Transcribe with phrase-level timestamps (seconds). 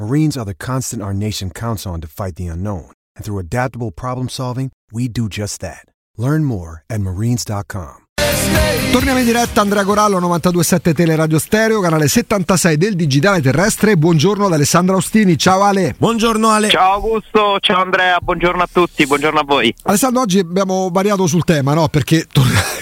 [0.00, 2.92] Marines are the constant our nation counts on to fight the unknown.
[3.16, 5.86] And through adaptable problem solving, we do just that.
[6.16, 8.04] Learn more at marines.com.
[8.92, 13.96] Torniamo in diretta Andrea Corallo 927 Teleradio Stereo, canale 76 del Digitale Terrestre.
[13.96, 15.36] Buongiorno ad Alessandro Austini.
[15.36, 15.96] Ciao Ale.
[15.98, 16.68] Buongiorno Ale.
[16.68, 19.74] Ciao Augusto, ciao Andrea, buongiorno a tutti, buongiorno a voi.
[19.82, 21.88] Alessandro, oggi abbiamo variato sul tema, no?
[21.88, 22.24] Perché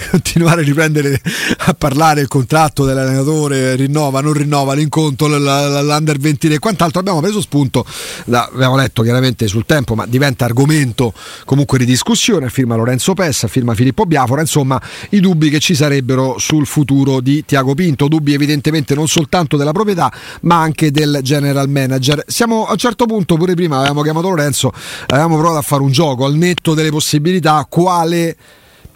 [0.09, 1.21] continuare a riprendere
[1.59, 7.41] a parlare il contratto dell'allenatore, rinnova, non rinnova, l'incontro, l'under 23 e quant'altro, abbiamo preso
[7.41, 7.85] spunto,
[8.25, 11.13] da, abbiamo letto chiaramente sul tempo, ma diventa argomento
[11.45, 16.37] comunque di discussione, firma Lorenzo Pessa, firma Filippo Biafora, insomma i dubbi che ci sarebbero
[16.37, 21.69] sul futuro di Tiago Pinto, dubbi evidentemente non soltanto della proprietà ma anche del general
[21.69, 22.23] manager.
[22.27, 24.71] Siamo a un certo punto, pure prima avevamo chiamato Lorenzo,
[25.07, 28.35] avevamo provato a fare un gioco al netto delle possibilità, quale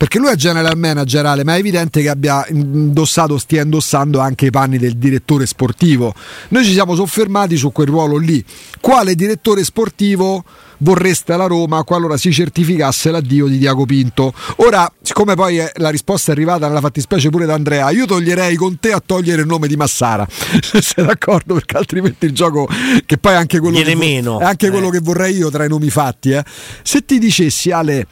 [0.01, 4.47] perché lui è general manager Ale, ma è evidente che abbia indossato, stia indossando anche
[4.47, 6.16] i panni del direttore sportivo.
[6.47, 8.44] Noi ci siamo soffermati su quel ruolo lì.
[8.79, 10.44] Quale direttore sportivo
[10.79, 14.34] vorreste alla Roma qualora si certificasse l'addio di Diago Pinto?
[14.56, 18.79] Ora, siccome poi la risposta è arrivata nella fattispecie pure da Andrea, io toglierei con
[18.79, 20.25] te a togliere il nome di Massara.
[20.63, 22.68] Se sei d'accordo, perché altrimenti il gioco,
[23.06, 24.39] che poi è anche quello, che, meno.
[24.39, 24.72] È anche eh.
[24.72, 26.31] quello che vorrei io tra i nomi fatti.
[26.31, 26.44] Eh.
[26.81, 28.07] Se ti dicessi, Ale.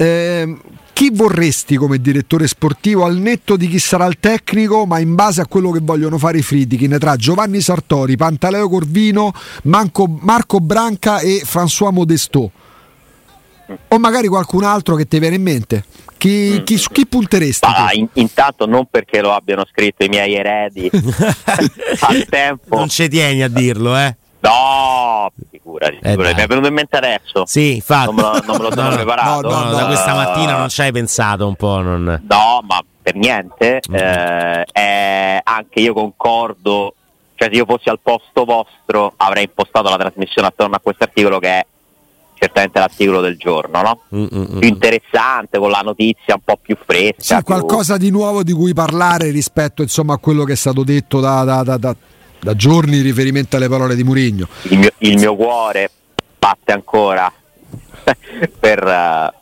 [0.00, 0.56] Eh,
[0.98, 5.40] chi vorresti come direttore sportivo al netto di chi sarà il tecnico, ma in base
[5.40, 9.32] a quello che vogliono fare i Friedkin tra Giovanni Sartori, Pantaleo Corvino,
[9.62, 12.50] Manco, Marco Branca e François Modesto?
[13.86, 15.84] O magari qualcun altro che ti viene in mente?
[16.16, 17.64] Chi, chi, chi punteresti?
[17.64, 20.90] Ah, in, intanto non perché lo abbiano scritto i miei eredi
[22.00, 22.76] al tempo.
[22.76, 24.16] Non ci tieni a dirlo, eh?
[24.40, 24.97] No,
[25.78, 26.34] figurati, Eh, figurati.
[26.34, 27.46] mi è venuto in mente adesso.
[27.46, 28.06] Sì, infatti.
[28.06, 29.48] Non me lo, non me lo sono No, preparato.
[29.48, 31.80] No, no, da questa mattina non ci hai pensato un po'.
[31.80, 32.02] Non...
[32.28, 33.80] No, ma per niente.
[33.90, 33.94] Mm.
[33.94, 36.94] Eh, è- anche io concordo.
[37.34, 41.38] Cioè, se io fossi al posto vostro, avrei impostato la trasmissione attorno a questo articolo
[41.38, 41.66] che è
[42.34, 44.00] certamente l'articolo del giorno, no?
[44.16, 44.58] Mm, mm, mm.
[44.58, 47.14] Più interessante, con la notizia un po' più fresca.
[47.18, 50.82] Sì, più- qualcosa di nuovo di cui parlare rispetto insomma, a quello che è stato
[50.84, 51.96] detto da, da- da- da-
[52.40, 54.48] da giorni in riferimento alle parole di Murigno.
[54.64, 55.90] il mio, il mio cuore
[56.38, 57.30] batte ancora
[58.58, 59.32] per, eh,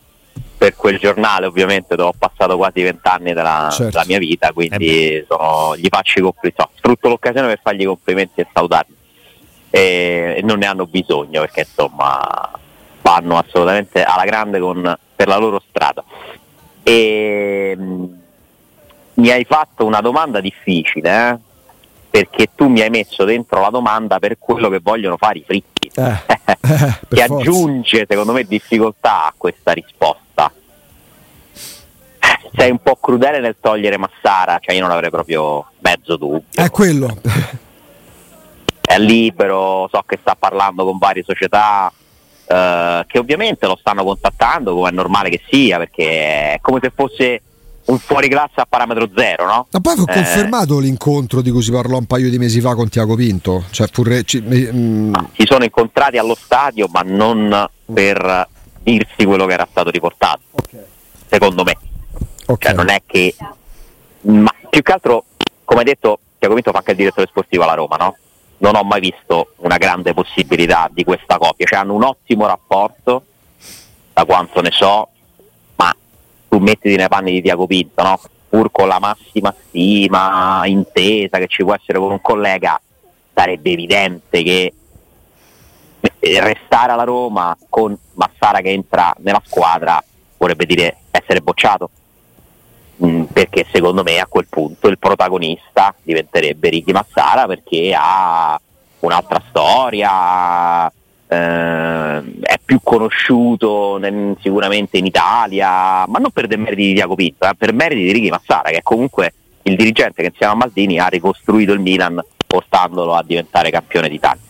[0.57, 3.91] per quel giornale ovviamente dove ho passato quasi vent'anni della, Certo.
[3.93, 7.87] della mia vita quindi sono- gli faccio i complimenti no, sfrutto l'occasione per fargli i
[7.87, 8.95] complimenti e salutarli
[9.71, 12.51] e, e non ne hanno bisogno perché insomma
[13.03, 16.03] vanno assolutamente alla grande con- per la loro strada
[16.83, 18.05] e mh,
[19.15, 21.39] mi hai fatto una domanda difficile eh?
[22.17, 25.91] Perché tu mi hai messo dentro la domanda per quello che vogliono fare i fritti
[25.95, 26.01] Eh,
[26.47, 30.51] eh, che aggiunge secondo me difficoltà a questa risposta.
[32.57, 36.63] Sei un po' crudele nel togliere Massara, cioè io non avrei proprio mezzo dubbio.
[36.63, 37.19] È quello.
[38.81, 41.93] È libero, so che sta parlando con varie società
[42.47, 46.93] eh, che ovviamente lo stanno contattando come è normale che sia, perché è come se
[46.95, 47.43] fosse
[47.87, 49.67] un fuoriclasse a parametro zero, no?
[49.71, 52.75] Ma poi fu Eh, confermato l'incontro di cui si parlò un paio di mesi fa
[52.75, 53.65] con Tiago Pinto.
[53.71, 58.49] Cioè, pure, ci- mm, si sono incontrati allo stadio, ma non per
[58.83, 60.41] dirsi quello che era stato riportato,
[61.29, 61.77] secondo me.
[62.47, 62.65] ok.
[62.65, 63.35] Cioè, non è che.
[64.23, 65.25] Ma più che altro,
[65.65, 68.17] come hai detto, Tiago Pinto fa anche il direttore sportivo alla Roma, no?
[68.59, 71.67] Non ho mai visto una grande possibilità di questa coppia.
[71.67, 73.25] Cioè, hanno un ottimo rapporto,
[74.13, 75.09] da quanto ne so,
[76.49, 78.21] tu mettiti nei panni di Tiago Pinto, no?
[78.49, 82.81] pur con la massima stima, intesa che ci può essere con un collega,
[83.35, 84.73] sarebbe evidente che
[86.19, 90.03] eh, restare alla Roma con Massara che entra nella squadra
[90.37, 91.91] vorrebbe dire essere bocciato.
[93.05, 98.59] Mm, perché secondo me a quel punto il protagonista diventerebbe Ricky Massara perché ha
[99.01, 100.91] un'altra storia,
[101.29, 107.49] eh, è più conosciuto nel- sicuramente in Italia, ma non per demeriti di Diaco Pinto,
[107.49, 109.33] eh, per meriti di Ricky Massara, che è comunque
[109.63, 114.43] il dirigente che insieme a Maldini ha ricostruito il Milan portandolo a diventare campione d'Italia.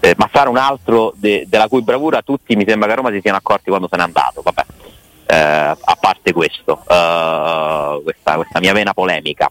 [0.00, 3.20] Eh, Massara un altro de- della cui bravura tutti mi sembra che a Roma si
[3.20, 4.64] siano accorti quando se n'è andato, vabbè.
[5.26, 9.50] Eh, a parte questo, eh, questa, questa mia vena polemica.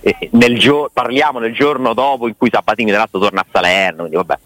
[0.00, 4.06] Eh, nel gio- parliamo nel giorno dopo in cui Sabatini tra l'altro torna a Salerno,
[4.06, 4.38] quindi vabbè.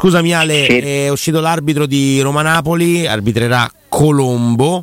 [0.00, 4.82] Scusami Ale, è uscito l'arbitro di Roma-Napoli, arbitrerà Colombo,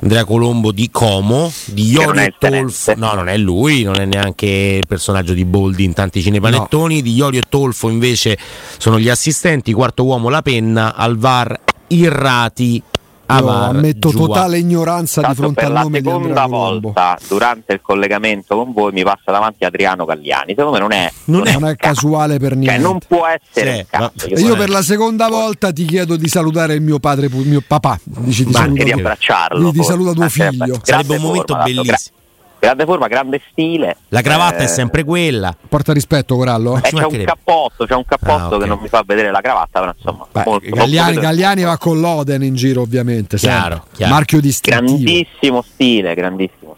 [0.00, 2.48] Andrea Colombo di Como, di tenente.
[2.48, 4.46] Tolfo, no non è lui, non è neanche
[4.78, 8.38] il personaggio di Boldi in tanti cinepanettoni, di Iorio Tolfo invece
[8.76, 11.58] sono gli assistenti, quarto uomo la penna, al VAR
[11.88, 12.80] Irrati,
[13.30, 14.26] Io Avar, ammetto Giua.
[14.26, 16.80] totale ignoranza di fronte al la nome di Andrea seconda Colombo.
[16.94, 20.54] volta durante il collegamento con voi mi passa davanti Adriano Galliani.
[20.56, 21.94] Secondo me non è, Non è- Non è un caso.
[22.00, 22.74] casuale per niente.
[22.80, 24.12] Cioè, non può essere Sì, un caso.
[24.30, 27.62] ma- Io per la seconda volta ti chiedo di salutare il mio padre, il mio
[27.66, 28.00] papà.
[28.02, 29.70] Dici di Ma anche di saluto- abbracciarlo.
[29.70, 30.78] Di- di saluta tuo figlio.
[30.82, 32.16] Sarebbe un momento bellissimo.
[32.58, 33.96] Gra- grande forma, grande stile.
[34.08, 35.54] La cravatta è Eh, sempre quella.
[35.68, 36.76] Porta rispetto, Corallo.
[36.76, 38.62] eh, c'è un cappotto, c'è un cappotto Ah, ok.
[38.62, 40.26] che non mi fa vedere la cravatta, però insomma.
[40.30, 43.36] Beh, molto- Galliani, molto- Galliani va con l'Oden in giro, ovviamente.
[43.36, 44.12] Chiaro, chiaro.
[44.12, 44.86] Marchio distintivo.
[44.86, 46.76] Grandissimo stile, grandissimo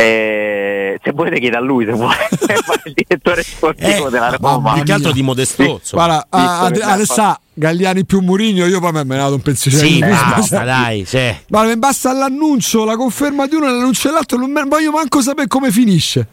[0.00, 2.14] Eh, se volete chiede a lui se vuole
[2.84, 4.72] il direttore sportivo Eh, della Roma.
[4.74, 5.62] Più che altro di Modesto.
[5.62, 6.04] Sì, insomma.
[6.06, 9.76] Guarda, a- ad- Alessà, Galliani più Murigno, io poi mi è venuto un pensiero.
[9.78, 10.64] Sì, basta, scusa.
[10.64, 11.40] dai, cioè.
[11.48, 15.46] Ma mi basta l'annuncio, la conferma di uno e l'annuncio dell'altro, non voglio manco sapere
[15.48, 16.26] come finisce.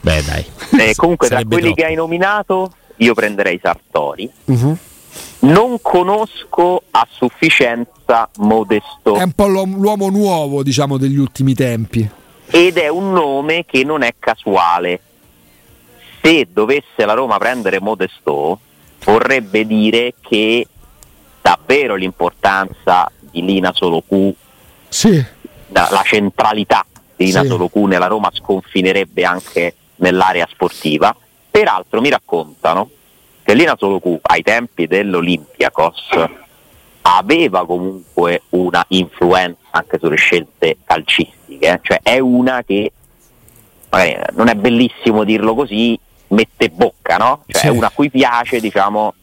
[0.00, 0.44] Beh, dai.
[0.88, 1.74] Eh, comunque tra quelli troppo.
[1.76, 4.30] che hai nominato io prenderei Sartori.
[4.46, 4.78] Mhm.
[5.40, 12.08] Non conosco a sufficienza Modesto È un po' l'uom- l'uomo nuovo, diciamo, degli ultimi tempi.
[12.50, 15.00] Ed è un nome che non è casuale.
[16.22, 18.58] Se dovesse la Roma prendere Modesto,
[19.04, 20.66] vorrebbe dire che
[21.40, 24.34] davvero l'importanza di Lina Solocu,
[24.88, 25.24] Sì,
[25.68, 26.84] la la centralità
[27.16, 27.48] di Lina Sì.
[27.48, 31.14] Solocu nella Roma sconfinerebbe anche nell'area sportiva.
[31.50, 32.90] Peraltro mi raccontano
[33.42, 36.08] che Lina Solocu ai tempi dell'Olympiakos
[37.02, 42.92] aveva comunque una influenza anche sulle scelte calcistiche, cioè è una che
[44.34, 45.98] non è bellissimo dirlo così,
[46.28, 47.42] mette bocca, no?
[47.46, 47.66] Cioè Sì.
[47.66, 49.14] è una a cui piace, diciamo,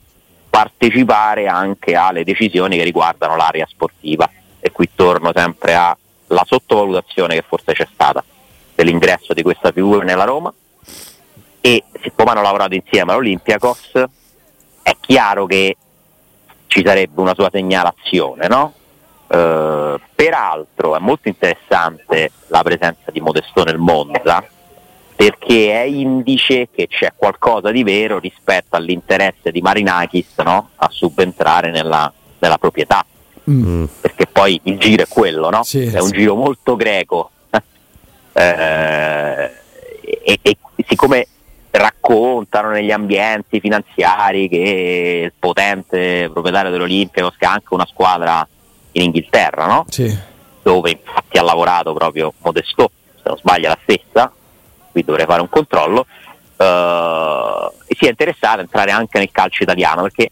[0.49, 4.29] partecipare anche alle decisioni che riguardano l'area sportiva.
[4.59, 8.23] E qui torno sempre alla sottovalutazione che forse c'è stata
[8.75, 10.53] dell'ingresso di questa figura nella Roma.
[11.61, 13.91] E siccome hanno lavorato insieme all'Olympiakos,
[14.81, 15.77] è chiaro che
[16.67, 18.73] ci sarebbe una sua segnalazione, no?
[19.27, 24.45] Eh, peraltro è molto interessante la presenza di Modesto nel Monza
[25.15, 30.69] perché è indice che c'è qualcosa di vero rispetto all'interesse di Marinakis no?
[30.75, 33.03] a subentrare nella, nella proprietà
[33.49, 33.85] Mm.
[34.01, 35.63] perché poi il giro è quello, no?
[35.63, 36.17] Sì, è un sì.
[36.17, 37.31] giro molto greco.
[38.37, 39.51] Eh,
[40.01, 40.57] e, e
[40.87, 41.25] siccome
[41.71, 48.47] raccontano negli ambienti finanziari che il potente proprietario dell'Olimpico che ha anche una squadra
[48.93, 49.85] in Inghilterra, no?
[49.87, 50.17] sì.
[50.61, 54.31] dove infatti ha lavorato proprio Modesto, se non sbaglio la stessa,
[54.91, 56.05] qui dovrei fare un controllo,
[56.57, 60.31] eh, e si è interessato a entrare anche nel calcio italiano perché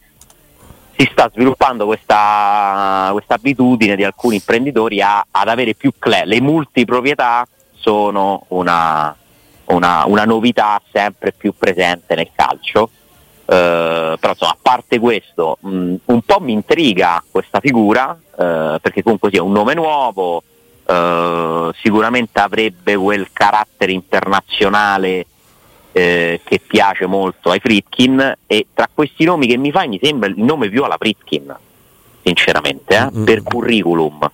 [0.97, 6.41] si sta sviluppando questa, questa abitudine di alcuni imprenditori a- ad avere più club, le
[6.41, 9.15] multiproprietà sono una,
[9.67, 12.89] una- una novità sempre più presente nel calcio.
[13.47, 19.03] Eh, però insomma, a parte questo, mh, un po' mi intriga questa figura, eh, perché
[19.03, 20.41] comunque sia un nome nuovo,
[20.87, 25.25] eh, sicuramente avrebbe quel carattere internazionale
[25.95, 30.35] che piace molto ai Fritkin e tra questi nomi che mi fai mi sembra il
[30.37, 31.55] nome più alla Fritkin,
[32.21, 33.23] sinceramente, eh, Mm.
[33.23, 34.29] per curriculum,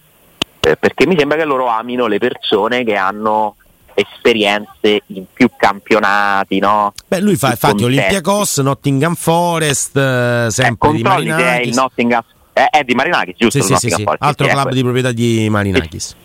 [0.59, 3.57] perché mi sembra che loro amino le persone che hanno
[3.93, 6.93] esperienze in più campionati, no?
[7.07, 7.83] Beh, lui fa infatti.
[7.83, 11.75] Olympiacos, Nottingham Forest, eh, Eh, sempre di controlli se è il Marinakis.
[11.75, 13.61] Nottingham eh, è di Marinakis, giusto?
[13.63, 14.03] Sì, il sì, sì.
[14.03, 14.75] Forest, altro club quello.
[14.75, 16.15] di proprietà di Marinakis.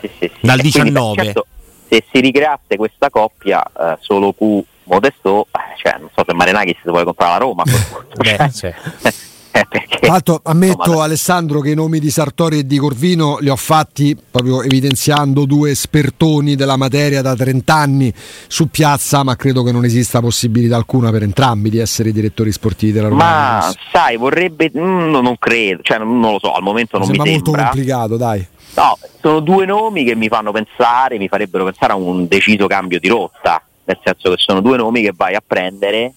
[0.00, 0.30] Sì, sì, sì.
[0.40, 1.14] Dal E quindi, 19.
[1.14, 1.46] beh, certo,
[1.88, 6.76] se si ricreasse questa coppia, eh, solo Q Modesto, eh, cioè, non so se Marinakis
[6.82, 7.62] si vuole comprare la Roma.
[8.16, 8.74] Beh, cioè.
[9.02, 9.14] Eh,
[9.68, 13.48] perché, Tra l'altro ammetto insomma, Alessandro che i nomi di Sartori e di Corvino li
[13.48, 18.12] ho fatti proprio evidenziando due espertoni della materia da 30 anni
[18.46, 22.92] su piazza, ma credo che non esista possibilità alcuna per entrambi di essere direttori sportivi
[22.92, 23.24] della Roma.
[23.24, 27.24] Ma sai, vorrebbe, mm, non credo, cioè non lo so, al momento non mi, mi
[27.24, 27.50] sembra.
[27.52, 28.46] molto complicato, dai.
[28.76, 33.00] No, sono due nomi che mi fanno pensare, mi farebbero pensare a un deciso cambio
[33.00, 36.14] di rotta, nel senso che sono due nomi che vai a prendere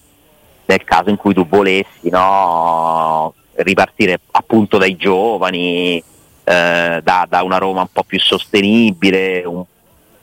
[0.66, 6.02] nel caso in cui tu volessi no, ripartire appunto dai giovani,
[6.44, 9.64] eh, da, da, una Roma un po' più sostenibile, un,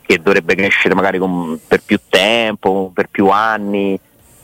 [0.02, 4.00] che dovrebbe crescere magari con, per più tempo, per più anni,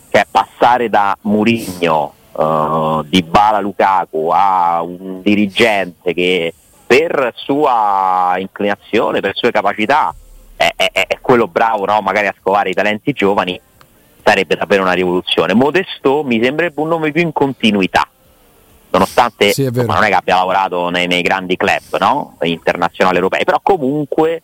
[0.10, 6.54] cioè passare da Murigno, uh, di Bala Lukaku a un dirigente che
[6.86, 10.16] per sua inclinazione, per sue capacità
[10.56, 12.00] è, è, è quello bravo no?
[12.02, 13.60] magari a scovare i talenti giovani,
[14.28, 15.54] sarebbe davvero una rivoluzione.
[15.54, 18.06] Modesto mi sembrerebbe un nome più in continuità,
[18.90, 22.36] nonostante sì, insomma, non è che abbia lavorato nei, nei grandi club no?
[22.42, 24.42] internazionali europei, però comunque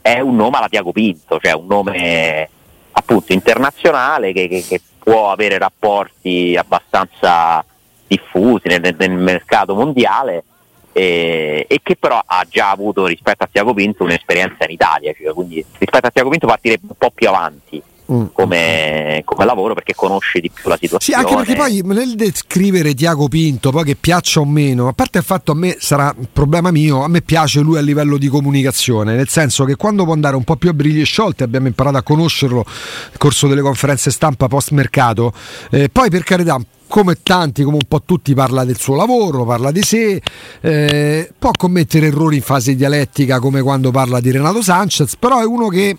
[0.00, 2.48] è un nome alla Tiago Pinto, cioè un nome
[2.92, 7.62] appunto internazionale che, che, che può avere rapporti abbastanza
[8.06, 10.44] diffusi nel, nel mercato mondiale
[10.92, 15.32] e, e, che però ha già avuto rispetto a Tiago Pinto un'esperienza in Italia, cioè,
[15.34, 17.80] quindi rispetto a Tiago Pinto partirebbe un po' più avanti
[18.12, 18.24] Mm.
[18.32, 21.20] Come, come, lavoro perché conosce di più la situazione.
[21.20, 25.18] Sì, anche perché poi nel descrivere Tiago Pinto, poi che piaccia o meno, a parte
[25.18, 28.26] il fatto a me sarà un problema mio, a me piace lui a livello di
[28.26, 31.98] comunicazione, nel senso che quando può andare un po' più a briglie sciolte, abbiamo imparato
[31.98, 35.32] a conoscerlo nel corso delle conferenze stampa post mercato,
[35.70, 36.60] eh, poi per carità
[36.90, 40.20] come tanti, come un po' tutti, parla del suo lavoro, parla di sé,
[40.60, 45.44] eh, può commettere errori in fase dialettica come quando parla di Renato Sanchez, però è
[45.44, 45.96] uno che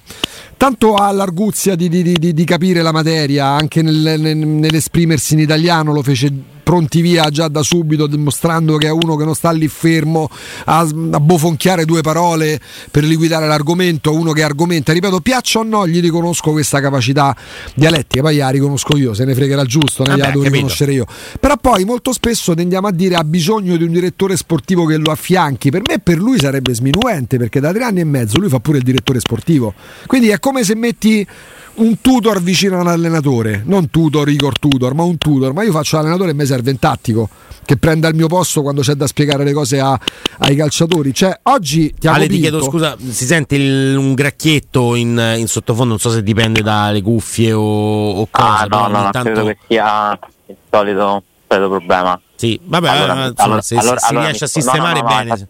[0.58, 5.40] tanto ha l'arguzia di, di, di, di capire la materia, anche nel, nel, nell'esprimersi in
[5.40, 9.52] italiano lo fece pronti via già da subito, dimostrando che è uno che non sta
[9.52, 10.30] lì fermo
[10.66, 15.88] a, a bofonchiare due parole per liquidare l'argomento, uno che argomenta, ripeto, piaccia o no,
[15.88, 17.36] gli riconosco questa capacità
[17.74, 21.06] dialettica, poi la riconosco io, se ne fregherà giusto, ne la devo riconoscere io.
[21.40, 25.12] Però poi molto spesso tendiamo a dire ha bisogno di un direttore sportivo che lo
[25.12, 28.60] affianchi, per me per lui sarebbe sminuente, perché da tre anni e mezzo lui fa
[28.60, 29.74] pure il direttore sportivo,
[30.06, 31.28] quindi è come se metti
[31.76, 35.72] un tutor vicino a un allenatore, non tutor Igor Tutor, ma un tutor, ma io
[35.72, 37.30] faccio l'allenatore e mi serve un tattico
[37.64, 39.98] che prenda il mio posto quando c'è da spiegare le cose a,
[40.40, 41.14] ai calciatori.
[41.14, 45.92] Cioè, oggi ti Ale, ti chiedo scusa, si sente il, un gracchietto in, in, sottofondo,
[45.92, 48.62] non so se dipende dalle cuffie o, o cosa.
[48.62, 49.32] Ah, no, no, no, tanto...
[49.32, 52.20] credo che sia il solito, solito problema.
[52.36, 55.48] Sì, vabbè, allora, insomma, allora, se, allora, se si riesce a sistemare no, no, bene.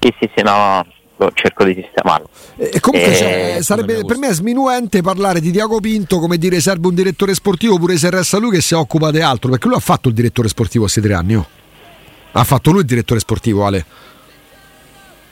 [0.00, 0.84] Sì, sì, sì, no,
[1.34, 2.28] cerco di sistemarlo.
[2.56, 3.16] E comunque e...
[3.16, 7.34] Cioè, sarebbe, per me è sminuente parlare di Diago Pinto come dire serve un direttore
[7.34, 10.14] sportivo pure se resta lui che si occupa di altro, perché lui ha fatto il
[10.14, 11.34] direttore sportivo a 6 tre anni.
[11.36, 11.46] Oh.
[12.32, 13.84] Ha fatto lui il direttore sportivo, Ale.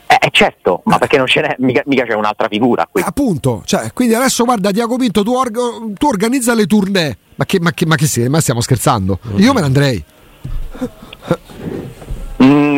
[0.07, 3.01] Eh, eh certo, ma perché non ce n'è, mica, mica c'è un'altra figura qui.
[3.05, 7.17] Appunto, cioè, quindi adesso guarda Diago Pinto, tu, org- tu organizza le tournée.
[7.37, 9.19] Ma che, ma che, ma che sì, ma stiamo scherzando?
[9.37, 10.05] Io me ne andrei.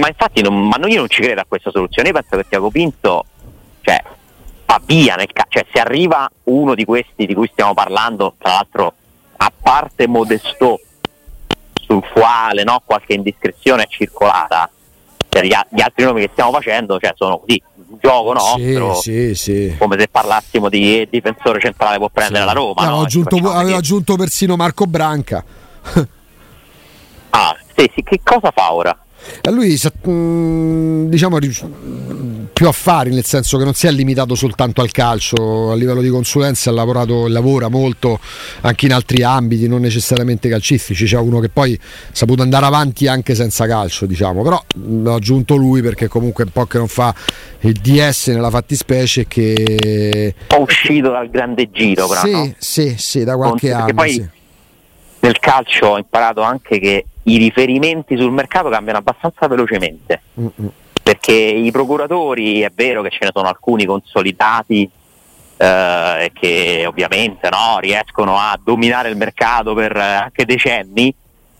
[0.02, 2.09] Ma infatti non, ma io non ci credo a questa soluzione.
[2.09, 3.25] Io penso che Tiago Pinto
[3.82, 4.02] cioè,
[4.66, 8.50] va via nel ca- cioè, se arriva uno di questi di cui stiamo parlando, tra
[8.50, 8.94] l'altro
[9.37, 10.80] a parte Modesto,
[11.75, 14.68] sul quale no, qualche indiscrezione è circolata,
[15.28, 19.37] cioè, gli, gli, altri nomi che stiamo facendo cioè, sono così, un gioco nostro, sì,
[19.37, 19.76] sì, sì.
[19.78, 22.85] come se parlassimo di difensore centrale può prendere la Roma.
[22.88, 25.44] No, aggiunto, aveva aggiunto persino Marco Branca.
[27.30, 28.97] ah, sì, sì, che cosa fa ora?
[29.43, 31.38] A lui mm, diciamo
[32.52, 36.09] più affari, nel senso che non si è limitato soltanto al calcio, a livello di
[36.09, 38.21] consulenza ha lavorato e lavora molto
[38.61, 41.07] anche in altri ambiti, non necessariamente calcistici.
[41.07, 45.57] C'è uno che poi ha saputo andare avanti anche senza calcio, diciamo, però l'ho aggiunto
[45.57, 47.14] lui perché comunque un po' che non fa
[47.61, 52.55] il DS nella fattispecie che è uscito dal grande giro, però, sì, no?
[52.59, 53.95] sì, sì, da qualche Con, anno.
[53.95, 54.29] Poi sì.
[55.21, 60.23] nel calcio ho imparato anche che i riferimenti sul mercato cambiano abbastanza velocemente.
[60.41, 60.69] Mm-mm.
[61.02, 64.88] Perché i procuratori è vero che ce ne sono alcuni consolidati
[65.57, 71.14] eh, che ovviamente no, riescono a dominare il mercato per eh, anche decenni,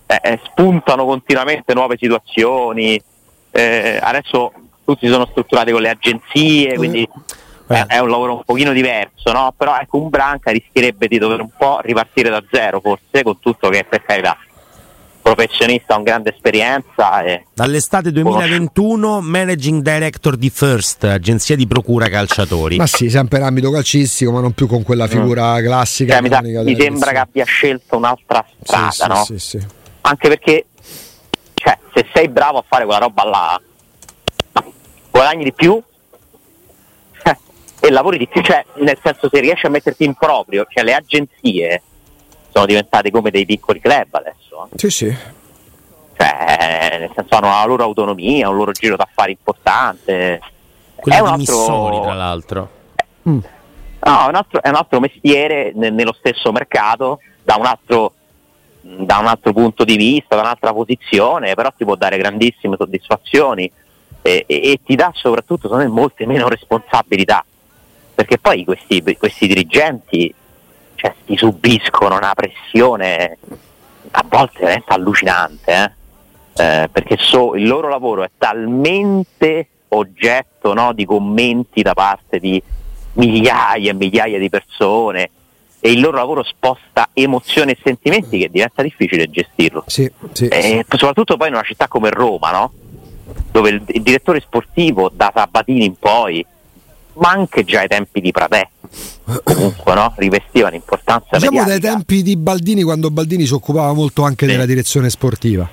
[0.05, 3.01] eh, eh, spuntano continuamente nuove situazioni.
[3.51, 4.51] Eh, adesso
[4.83, 7.07] tutti sono strutturati con le agenzie, quindi
[7.67, 9.53] è, è, un lavoro un pochino diverso, no?
[9.55, 13.69] però ecco un Branca rischierebbe di dover un po' ripartire da zero forse, con tutto
[13.69, 14.37] che per carità
[15.23, 17.23] professionista con grande esperienza.
[17.53, 19.29] Dall'estate 2021 conosce.
[19.29, 22.75] managing director di First, agenzia di procura calciatori.
[22.75, 25.63] Ma sì, sempre in ambito calcistico, ma non più con quella figura mm.
[25.63, 26.13] classica.
[26.13, 29.23] Cioè, mi, da, mi sembra che abbia scelto un'altra strada, sì, no?
[29.23, 29.65] Sì, sì,
[30.01, 30.65] Anche perché
[31.53, 33.61] cioè, se sei bravo a fare quella roba là,
[35.09, 35.81] guadagni di più
[37.79, 40.93] e lavori di più, cioè nel senso se riesci a metterti in proprio, cioè le
[40.93, 41.81] agenzie
[42.53, 44.69] sono diventate come dei piccoli club adesso.
[44.75, 45.17] Sì, sì.
[46.15, 50.39] Cioè, nel senso hanno la loro autonomia, un loro giro d'affari importante.
[50.95, 51.57] Quello è un altro...
[51.57, 52.69] Missori, tra l'altro.
[53.27, 53.39] Mm.
[54.05, 58.13] No, è un altro, è un altro mestiere ne- nello stesso mercato, da un, altro,
[58.81, 63.71] da un altro punto di vista, da un'altra posizione, però ti può dare grandissime soddisfazioni
[64.21, 67.43] e, e- e ti dà soprattutto secondo me, molte meno responsabilità,
[68.13, 70.33] perché poi questi, questi dirigenti
[71.03, 73.37] cioè, ti subiscono una pressione
[74.11, 75.91] a volte veramente allucinante, eh?
[76.55, 82.61] Eh, perché so- il loro lavoro è talmente oggetto no, di commenti da parte di
[83.13, 85.29] migliaia e migliaia di persone
[85.79, 89.83] e il loro lavoro sposta emozioni e sentimenti che diventa difficile gestirlo.
[89.87, 92.71] Sì, sì, E soprattutto poi in una città come Roma, no?
[93.51, 96.45] dove il, il direttore sportivo da Sabatini in poi,
[97.15, 98.67] ma anche già ai tempi di Pradè,
[99.43, 100.13] comunque no?
[100.17, 101.93] rivestiva un'importanza Diciamo dai mediatica.
[101.93, 104.51] tempi di Baldini, quando Baldini si occupava molto anche Sì.
[104.51, 105.69] della direzione sportiva.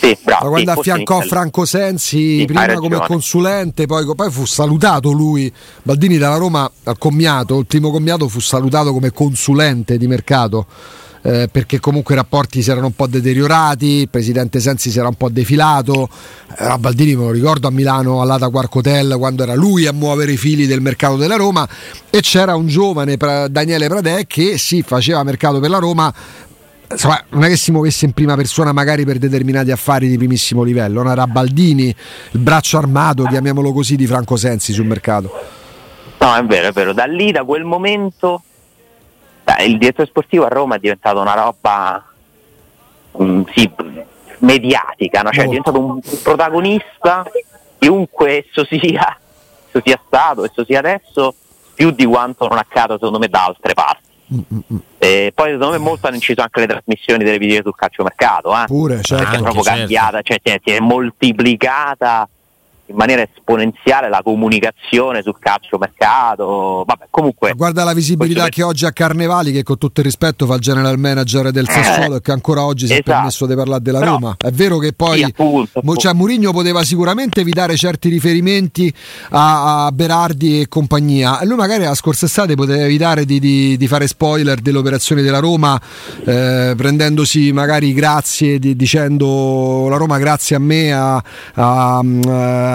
[0.00, 5.12] Sì, bravo, quando sì, affiancò Franco Sensi, Sì, prima come consulente, poi, poi fu salutato
[5.12, 5.52] lui.
[5.82, 10.66] Baldini dalla Roma al commiato, il primo commiato fu salutato come consulente di mercato.
[11.22, 15.08] Eh, perché comunque i rapporti si erano un po' deteriorati, il presidente Sensi si era
[15.08, 16.08] un po' defilato.
[16.58, 20.32] Eh, Baldini me lo ricordo a Milano all'Ata Quark Hotel quando era lui a muovere
[20.32, 21.68] i fili del mercato della Roma
[22.10, 26.12] e c'era un giovane Daniele Pradè che sì faceva mercato per la Roma,
[26.90, 30.62] insomma, non è che si muovesse in prima persona magari per determinati affari di primissimo
[30.62, 31.12] livello, no?
[31.12, 31.94] era Baldini,
[32.32, 35.30] il braccio armato, chiamiamolo così, di Franco Sensi sul mercato.
[36.18, 36.92] No, è vero, è vero.
[36.92, 38.42] Da lì, da quel momento,
[39.64, 42.04] il direttore sportivo a Roma è diventato una roba
[43.20, 43.70] mm, sì,
[44.38, 45.30] mediatica, no?
[45.30, 47.24] cioè è diventato un protagonista,
[47.78, 49.18] chiunque esso sia,
[49.68, 51.34] esso sia stato, esso sia adesso,
[51.74, 54.10] più di quanto non accada secondo me da altre parti.
[54.32, 58.64] Mm, E poi secondo me molto hanno inciso anche le trasmissioni televisive sul calciomercato, eh?
[58.66, 59.16] Pure, certo.
[59.16, 59.78] perché è Anche, proprio certo.
[59.78, 62.28] cambiata, cioè si è, si è moltiplicata
[62.92, 66.84] in maniera esponenziale la comunicazione sul calciomercato.
[66.86, 70.46] Vabbè, comunque Guarda la visibilità questo che oggi ha Carnevali, che con tutto il rispetto
[70.46, 73.10] fa il general manager del Sassuolo e che ancora oggi si è esatto.
[73.12, 74.36] permesso di parlare della Però- Roma.
[74.38, 78.92] È vero che poi Sì, appunto, cioè, Mourinho poteva sicuramente evitare certi riferimenti
[79.30, 81.40] a, a Berardi e compagnia.
[81.44, 85.38] Lui magari la scorsa estate poteva evitare di, di- di fare spoiler delle operazioni della
[85.38, 85.80] Roma,
[86.24, 91.22] eh, prendendosi magari grazie, di- dicendo la Roma grazie a me ha,
[91.54, 92.22] ha, mm,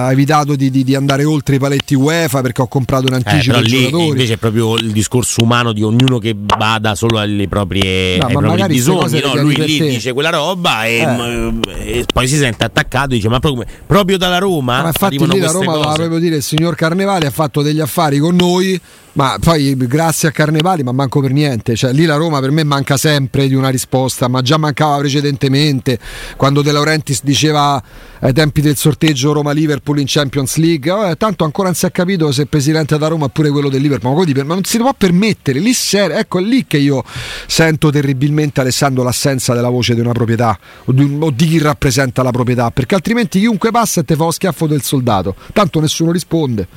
[0.08, 3.16] ha evitato di, di- di andare oltre i paletti UEFA perché ho comprato in Eh,
[3.18, 4.08] anticipo però i lì giocatori.
[4.08, 8.34] invece è proprio il discorso umano di ognuno che bada solo alle proprie, No, ai
[8.34, 9.20] ma propri bisogni.
[9.22, 9.36] no?
[9.42, 9.88] Lui lì te.
[9.90, 11.54] dice quella roba e, Eh.
[12.00, 14.82] e poi si sente attaccato dice: Ma proprio, proprio dalla Roma?
[14.82, 17.80] Ma infatti lì queste Roma cose?" doveva proprio dire il signor Carnevali ha fatto degli
[17.80, 18.80] affari con noi,
[19.18, 21.76] ma poi grazie a Carnevali, ma manco per niente.
[21.76, 25.98] Cioè lì la Roma per me manca sempre di una risposta, ma già mancava precedentemente
[26.38, 27.82] quando De Laurentiis diceva
[28.20, 32.32] ai tempi del sorteggio Roma-Liverpool in Champions League, "Eh, tanto ancora non si è capito
[32.32, 34.14] se il presidente da Roma è pure quello del Liverpool,
[34.46, 37.04] ma, non si può permettere, lì ser- ecco è lì che io
[37.48, 42.22] sento terribilmente Alessandro l'assenza della voce di una proprietà o di, o di chi rappresenta
[42.22, 46.12] la proprietà, perché altrimenti chiunque passa e te fa lo schiaffo del soldato, tanto nessuno
[46.12, 46.68] risponde.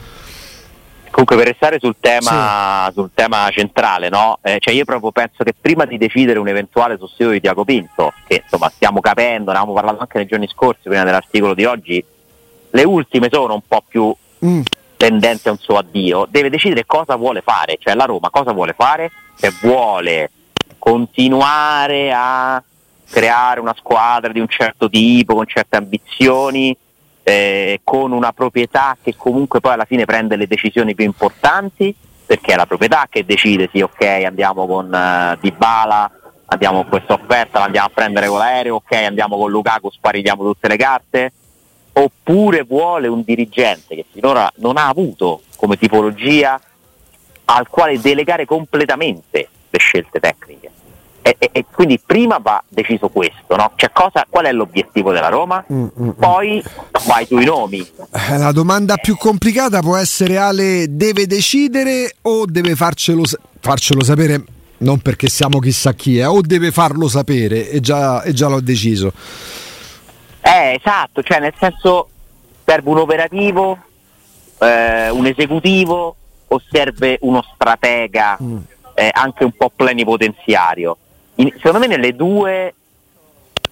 [1.11, 4.39] Comunque per restare sul tema, sul tema centrale, no?
[4.43, 8.13] Eh, cioè io proprio penso che prima di decidere un eventuale sostituto di Tiago Pinto,
[8.27, 12.03] che insomma stiamo capendo, ne avevamo parlato anche nei giorni scorsi, prima dell'articolo di oggi,
[12.71, 14.63] le ultime sono un po' più Mm.
[14.97, 18.73] tendente a un suo addio, deve decidere cosa vuole fare, cioè la Roma cosa vuole
[18.73, 20.31] fare, se vuole
[20.79, 22.63] continuare a
[23.11, 26.75] creare una squadra di un certo tipo, con certe ambizioni,
[27.23, 31.95] eh, con una proprietà che comunque poi alla fine prende le decisioni più importanti,
[32.27, 36.11] perché è la proprietà che decide sì ok andiamo con eh, Dybala,
[36.47, 40.69] andiamo con questa offerta, andiamo a prendere con l'aereo, ok andiamo con Lukaku, sparigliamo tutte
[40.69, 41.33] le carte,
[41.93, 46.61] oppure vuole un dirigente che finora non ha avuto come tipologia
[47.47, 50.71] al quale delegare completamente le scelte tecniche.
[51.23, 53.73] E, e- e quindi prima va deciso questo, no?
[53.77, 55.63] Cioè cosa, qual è l'obiettivo della Roma?
[55.71, 56.11] Mm, mm, mm.
[56.19, 56.63] Poi
[57.07, 57.87] vai sui nomi.
[58.31, 63.23] Eh, La domanda più complicata può essere Ale deve decidere o deve farcelo,
[63.61, 64.45] farcelo sapere
[64.79, 68.61] non perché siamo chissà chi, eh, o deve farlo sapere e già, e già l'ho
[68.61, 69.13] deciso.
[70.41, 72.09] Eh, esatto, cioè nel senso
[72.65, 73.77] serve un operativo,
[74.59, 76.17] eh, un esecutivo
[76.49, 78.39] o serve uno stratega
[78.95, 80.97] eh, anche un po' plenipotenziario.
[81.37, 82.75] In- secondo me nelle due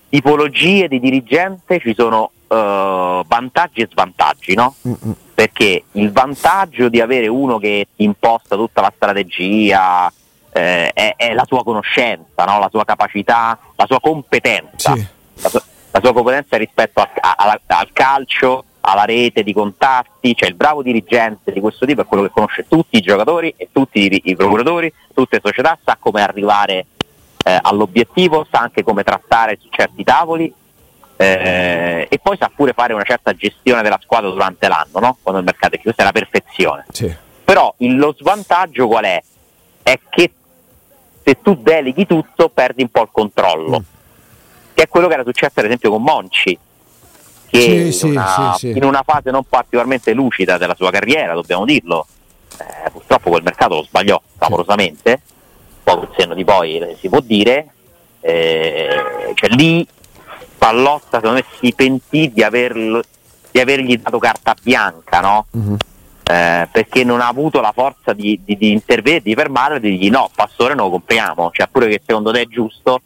[0.08, 4.74] tipologie di dirigente ci sono uh, vantaggi e svantaggi, no?
[4.86, 5.14] Mm-mm.
[5.34, 10.10] Perché il vantaggio di avere uno che ti imposta tutta la strategia
[10.50, 12.58] eh, è, è, la sua conoscenza, no?
[12.58, 15.06] la sua capacità, la sua competenza, sì.
[15.42, 20.34] la, sua, la, sua, competenza rispetto a, a, a, al calcio, alla rete di contatti,
[20.34, 23.68] cioè il bravo dirigente di questo tipo è quello che conosce tutti i giocatori e
[23.70, 26.86] tutti i, i procuratori, tutte le società, sa come arrivare
[27.48, 30.52] eh, all'obiettivo, sa anche come trattare su certi tavoli
[31.16, 35.16] eh, e poi sa pure fare una certa gestione della squadra durante l'anno, no?
[35.22, 36.84] quando il mercato è chiuso, questa è la perfezione.
[36.90, 37.14] Sì.
[37.42, 39.22] Però il, lo svantaggio qual è?
[39.82, 40.30] È che
[41.24, 43.84] se tu deleghi tutto perdi un po' il controllo, mm.
[44.74, 46.58] che è quello che era successo ad esempio con Monci,
[47.46, 51.64] che sì, in, una, sì, in, una, fase non particolarmente lucida della sua carriera, dobbiamo
[51.64, 52.06] dirlo,
[52.58, 55.22] eh, purtroppo quel mercato lo sbagliò clamorosamente,
[55.88, 57.68] poi col senno di poi eh, si può dire,
[58.20, 59.87] eh, cioè lì
[60.59, 63.03] Pallotta secondo me si pentì di, averlo,
[63.51, 65.46] di avergli dato carta bianca, no?
[65.51, 65.77] Uh-huh.
[66.31, 69.90] Eh, perché non ha avuto la forza di, di, di intervenire, di fermarlo e di
[69.92, 73.01] dirgli no, Pastore non lo compriamo, cioè pure che secondo te è giusto,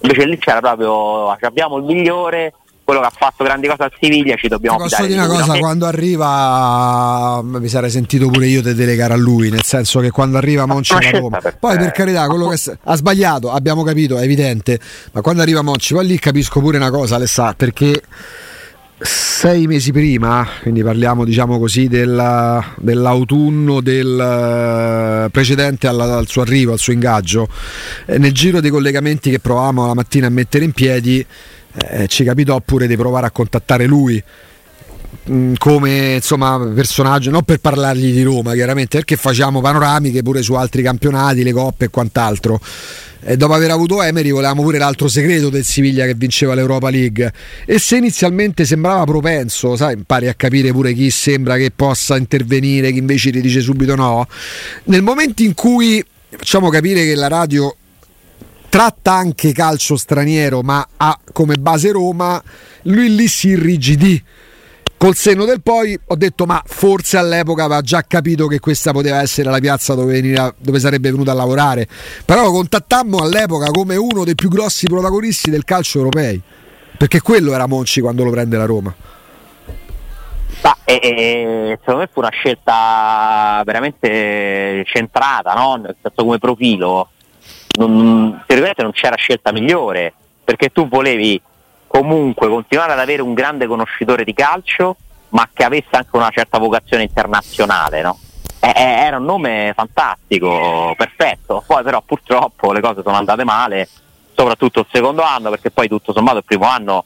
[0.00, 2.54] invece lì c'era proprio, abbiamo il migliore,
[2.86, 5.86] quello che ha fatto grandi cose a Siviglia ci dobbiamo Posso dire una cosa, quando
[5.86, 10.66] arriva mi sarei sentito pure io di delegare a lui, nel senso che quando arriva
[10.66, 14.78] Monci alla Roma, per poi per carità, quello che ha sbagliato, abbiamo capito, è evidente,
[15.10, 18.00] ma quando arriva Monci, poi lì capisco pure una cosa, Alessà, perché
[19.00, 26.42] sei mesi prima, quindi parliamo diciamo così della, dell'autunno del uh, precedente alla, al suo
[26.42, 27.48] arrivo, al suo ingaggio,
[28.06, 31.26] eh, nel giro dei collegamenti che provavamo la mattina a mettere in piedi,
[31.76, 34.22] eh, ci capitò pure di provare a contattare lui
[35.30, 40.54] mm, come insomma personaggio non per parlargli di Roma chiaramente perché facciamo panoramiche pure su
[40.54, 42.60] altri campionati le coppe e quant'altro.
[43.28, 47.32] E dopo aver avuto Emery volevamo pure l'altro segreto del Siviglia che vinceva l'Europa League.
[47.64, 52.92] E se inizialmente sembrava propenso sai impari a capire pure chi sembra che possa intervenire
[52.92, 54.28] chi invece ti dice subito no
[54.84, 57.74] nel momento in cui facciamo capire che la radio
[58.76, 62.42] tratta anche calcio straniero ma ha come base Roma,
[62.82, 64.22] lui lì si irrigidì.
[64.98, 69.22] Col senno del poi ho detto ma forse all'epoca aveva già capito che questa poteva
[69.22, 71.88] essere la piazza dove, venire, dove sarebbe venuto a lavorare,
[72.26, 76.38] però lo contattammo all'epoca come uno dei più grossi protagonisti del calcio europei,
[76.98, 78.94] perché quello era Monci quando lo prende la Roma.
[80.62, 85.82] Ma, e, e, secondo me fu una scelta veramente centrata, no?
[86.14, 87.08] come profilo
[87.76, 90.12] non, teoricamente non c'era scelta migliore,
[90.44, 91.40] perché tu volevi
[91.86, 94.96] comunque continuare ad avere un grande conoscitore di calcio,
[95.30, 98.18] ma che avesse anche una certa vocazione internazionale, no?
[98.60, 103.88] Eh, eh, era un nome fantastico, perfetto, poi però purtroppo le cose sono andate male,
[104.34, 107.04] soprattutto il secondo anno, perché poi tutto sommato il primo anno,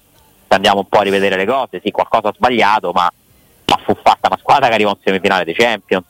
[0.48, 3.10] andiamo un po' a rivedere le cose, sì, qualcosa ha sbagliato, ma,
[3.66, 6.06] ma fu fatta una squadra che arrivò in semifinale dei Champions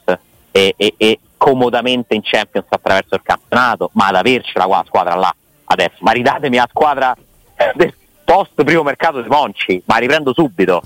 [0.50, 5.14] e, e, e comodamente in Champions attraverso il campionato, ma ad avercela qua la squadra
[5.14, 7.16] là adesso, ma ridatemi la squadra
[7.56, 10.82] eh, del post primo mercato di Monci, ma riprendo subito.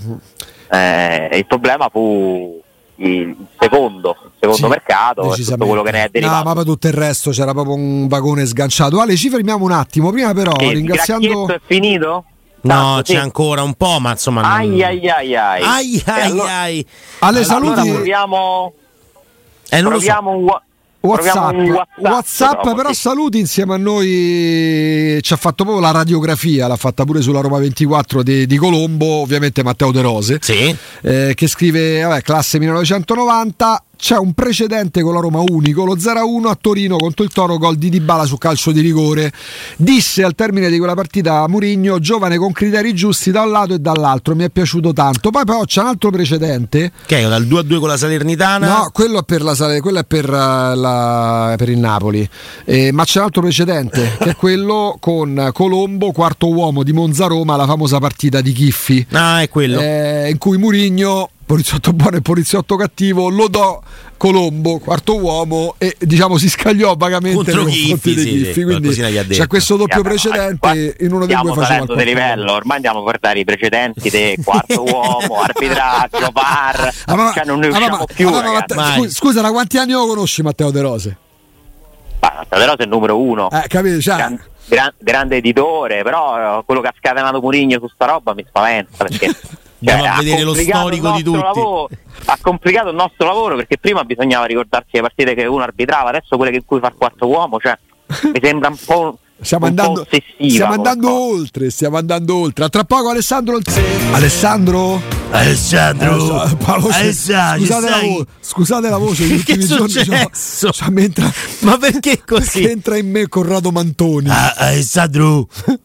[0.71, 2.61] Eh, il problema fu
[2.97, 6.37] il secondo, il secondo sì, mercato e tutto quello che ne è derivato.
[6.37, 9.01] No, ma poi tutto il resto c'era proprio un vagone sganciato.
[9.01, 11.47] Ale, ci fermiamo un attimo, prima però che ringraziando...
[11.49, 12.23] è finito?
[12.61, 14.41] No, c'è ancora un po', ma insomma.
[14.41, 14.51] Non...
[14.51, 15.61] Ai ai ai ai.
[15.61, 16.87] ai, ai, allora, ai.
[17.19, 17.79] Ale, saluti.
[17.81, 18.73] Allora, proviamo
[19.69, 20.37] eh, proviamo so.
[20.37, 20.45] un,
[21.05, 26.67] WhatsApp, WhatsApp, WhatsApp però, però saluti insieme a noi ci ha fatto proprio la radiografia
[26.67, 30.75] l'ha fatta pure sulla Roma 24 di, di Colombo ovviamente Matteo De Rose sì.
[31.01, 36.47] eh, che scrive vabbè, classe 1990 c'è un precedente con la Roma unico, lo 0-1
[36.47, 39.31] a Torino contro il Toro, gol di Dybala su calcio di rigore.
[39.77, 43.79] Disse al termine di quella partita Murigno, giovane con criteri giusti da un lato e
[43.79, 45.29] dall'altro, mi è piaciuto tanto.
[45.29, 46.91] Poi però c'è un altro precedente.
[47.05, 48.67] Che è dal 2-2 con la Salernitana?
[48.67, 52.27] No, quello è per, la, quello è per, uh, la, per il Napoli.
[52.65, 57.27] Eh, ma c'è un altro precedente, che è quello con Colombo, quarto uomo di Monza
[57.27, 59.05] Roma, la famosa partita di Chiffi.
[59.11, 59.79] Ah, è quello.
[59.79, 63.83] Eh, in cui Murigno poliziotto buono e poliziotto cattivo, lo do
[64.17, 68.53] Colombo, quarto uomo, e diciamo si scagliò vagamente contro Chiffi, dei Chiffi.
[68.53, 72.77] Sì, quindi c'è questo doppio yeah, precedente in uno dei due faceva di livello, ormai
[72.77, 77.67] andiamo a guardare i precedenti del quarto uomo, arbitraggio, VAR, ah, ma, cioè non ne
[77.67, 78.27] ah, usciamo ah, più.
[78.29, 81.17] Ah, ma, scusa, da quanti anni lo conosci Matteo De Rose?
[82.19, 83.51] Matteo De Rose è il numero uno.
[83.51, 88.05] Eh, capito, cioè, Gran, gran, grande editore, però quello che ha scatenato Murigno su sta
[88.05, 89.29] roba mi spaventa perché
[89.79, 91.37] Andiamo cioè, a vedere lo storico di tutti.
[91.37, 91.89] Lavoro,
[92.25, 96.35] ha complicato il nostro lavoro perché prima bisognava ricordarsi le partite che uno arbitrava, adesso
[96.37, 97.77] quelle che in cui fa il quarto uomo, cioè,
[98.31, 100.07] mi sembra un po' Stiamo andando,
[100.47, 102.63] stiamo andando oltre, stiamo andando oltre.
[102.63, 103.59] A tra poco Alessandro.
[104.13, 105.01] Alessandro?
[105.29, 109.23] Alessandro, Eh, Paolo, Alessandro, scusate, la vo- scusate la voce.
[109.27, 110.03] gli ultimi giorni
[110.91, 112.61] mi entra- Ma perché così?
[112.61, 114.29] perché entra in me Corrado Mantoni.
[114.29, 115.47] Ah, Alessandro.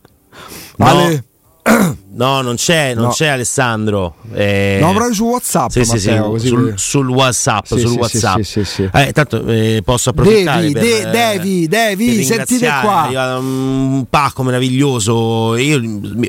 [0.76, 1.24] No, Ale,
[2.12, 3.10] no, non c'è, non No.
[3.10, 4.14] c'è Alessandro.
[4.32, 5.70] Eh, no, proprio su WhatsApp.
[5.70, 8.36] Sì, sì, sì, Matteo, così sul, sul WhatsApp, Sì, sul sì, WhatsApp.
[8.36, 8.90] sì, sì, sì.
[8.92, 13.38] Eh, tanto eh, posso approfittare Devi, per, de- eh, devi, devi, sentite qua.
[13.38, 15.56] un pacco meraviglioso.
[15.56, 15.80] Io,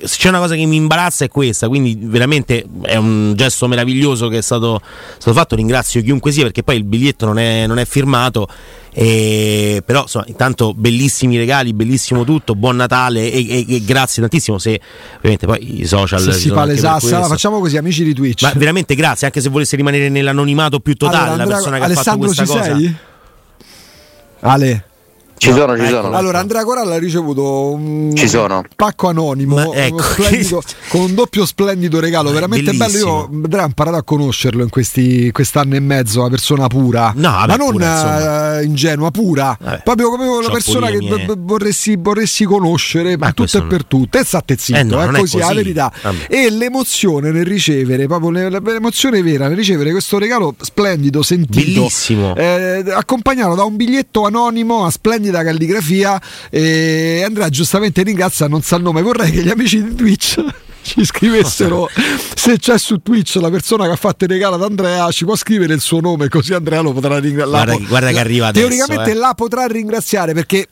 [0.04, 4.28] se c'è una cosa che mi imbarazza è questa, quindi veramente è un gesto meraviglioso
[4.28, 4.82] che è stato,
[5.18, 5.56] stato fatto.
[5.56, 8.48] Ringrazio chiunque sia perché poi il biglietto non è, non è firmato.
[8.94, 14.58] E, però insomma, intanto bellissimi regali, bellissimo tutto, buon Natale e, e- e grazie tantissimo.
[14.58, 14.80] Se
[15.18, 17.28] ovviamente poi i social Se si palesassa, questo.
[17.30, 18.44] facciamo così, amici di Twitch.
[18.44, 21.84] Ma veramente grazie, anche se volesse rimanere nell'anonimato più totale Allora, la Andrea- persona che
[21.86, 22.80] Alessandro ha fatto ci questa cosa.
[22.80, 22.96] sei?
[24.42, 24.86] Ale.
[25.42, 26.16] Ci sono, ci ecco, sono.
[26.16, 28.64] Allora, Andrea Coralla ha ricevuto un Ci sono.
[28.76, 33.26] pacco anonimo ecco, splendido- con un doppio splendido regalo, veramente Bellissimo.
[33.28, 33.30] bello.
[33.32, 37.30] Io Andrea ho imparato a conoscerlo in questi quest'anno e mezzo, una persona pura, No,
[37.32, 39.82] vabbè, ma non pura, eh, ingenua, pura, Vabbè.
[39.84, 44.20] proprio come una persona che v- vorresti, vorresti conoscere Ma per tutto e per tutte.
[44.20, 45.92] E state zitto, Eh no, è non è così, è la verità.
[46.04, 46.26] Vabbè.
[46.30, 52.36] E l'emozione nel ricevere, proprio le- l'emozione vera nel ricevere questo regalo splendido, sentito, Bellissimo.
[52.36, 54.92] eh, accompagnato da un biglietto anonimo a
[55.32, 56.22] splendida calligrafia.
[56.50, 59.02] E Andrea giustamente ringrazia, non sa il nome.
[59.02, 60.44] Vorrei che gli amici di Twitch
[60.82, 61.90] ci scrivessero
[62.36, 65.36] se c'è su Twitch la persona che ha fatto il regalo ad Andrea, ci può
[65.36, 67.66] scrivere il suo nome, così Andrea lo potrà ringraziare.
[67.72, 69.14] Guarda- guarda che arriva adesso, Teoricamente eh.
[69.14, 70.68] la potrà ringraziare perché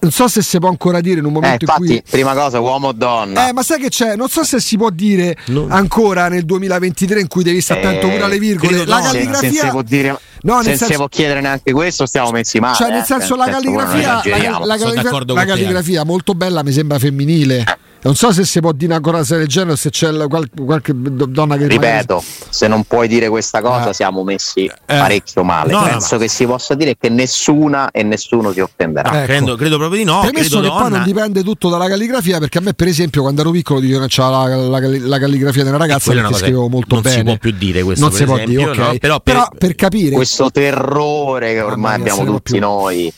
[0.00, 2.02] non so se si può ancora dire in un Eh, momento in infatti, cui.
[2.10, 3.48] prima cosa, uomo o donna.
[3.48, 4.16] Eh, ma sai che c'è?
[4.16, 5.66] Non so se si può dire No.
[5.70, 8.84] ancora nel 2023 in cui devi stare attento Eh, pure alle virgole.
[8.84, 9.60] La no, Se- se calligrafia.
[9.62, 12.76] si può dire, No, nel se senso- si può chiedere neanche questo, stiamo messi male.
[12.76, 13.04] Cioè, nel eh.
[13.04, 17.64] senso, la Nel senso, calligrafia, la, la la calligrafia molto bella mi sembra femminile.
[18.04, 20.92] Non so se si può dire ancora una serie del genere o se c'è qualche
[20.94, 23.94] do- donna che Ripeto, se non puoi dire questa cosa, Eh.
[23.94, 24.72] siamo messi Eh.
[24.84, 25.72] parecchio male.
[25.72, 29.08] No, no, Penso ma- che si possa dire che nessuna e nessuno si offenderà.
[29.22, 29.26] Ecco.
[29.26, 30.20] credo, credo proprio di no.
[30.20, 30.96] Premesso credo che poi donna.
[30.98, 34.08] non dipende tutto dalla calligrafia, perché a me, per esempio, quando ero piccolo dicevo che
[34.08, 37.08] c'era la, la- la calligrafia ragazza è una perché cosa scrivevo che molto non si
[37.10, 37.22] bene.
[37.24, 38.76] può più dire questo, Non per si può esempio, dire, ok.
[38.76, 38.98] no?
[38.98, 42.60] Però Però, per- per capire, Questo terrore che ormai mia, abbiamo può tutti più.
[42.60, 43.12] noi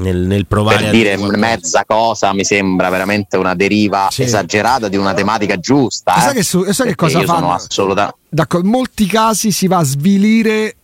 [0.00, 1.38] nel, nel provare per a dire qualcosa.
[1.38, 4.22] mezza cosa mi sembra veramente una deriva Sì.
[4.22, 6.14] esagerata di una tematica giusta.
[6.14, 6.22] E eh.
[6.22, 7.52] sai che su- sai che cosa io sono fanno?
[7.54, 10.74] assoluta- D'accordo, in molti casi si va a svilire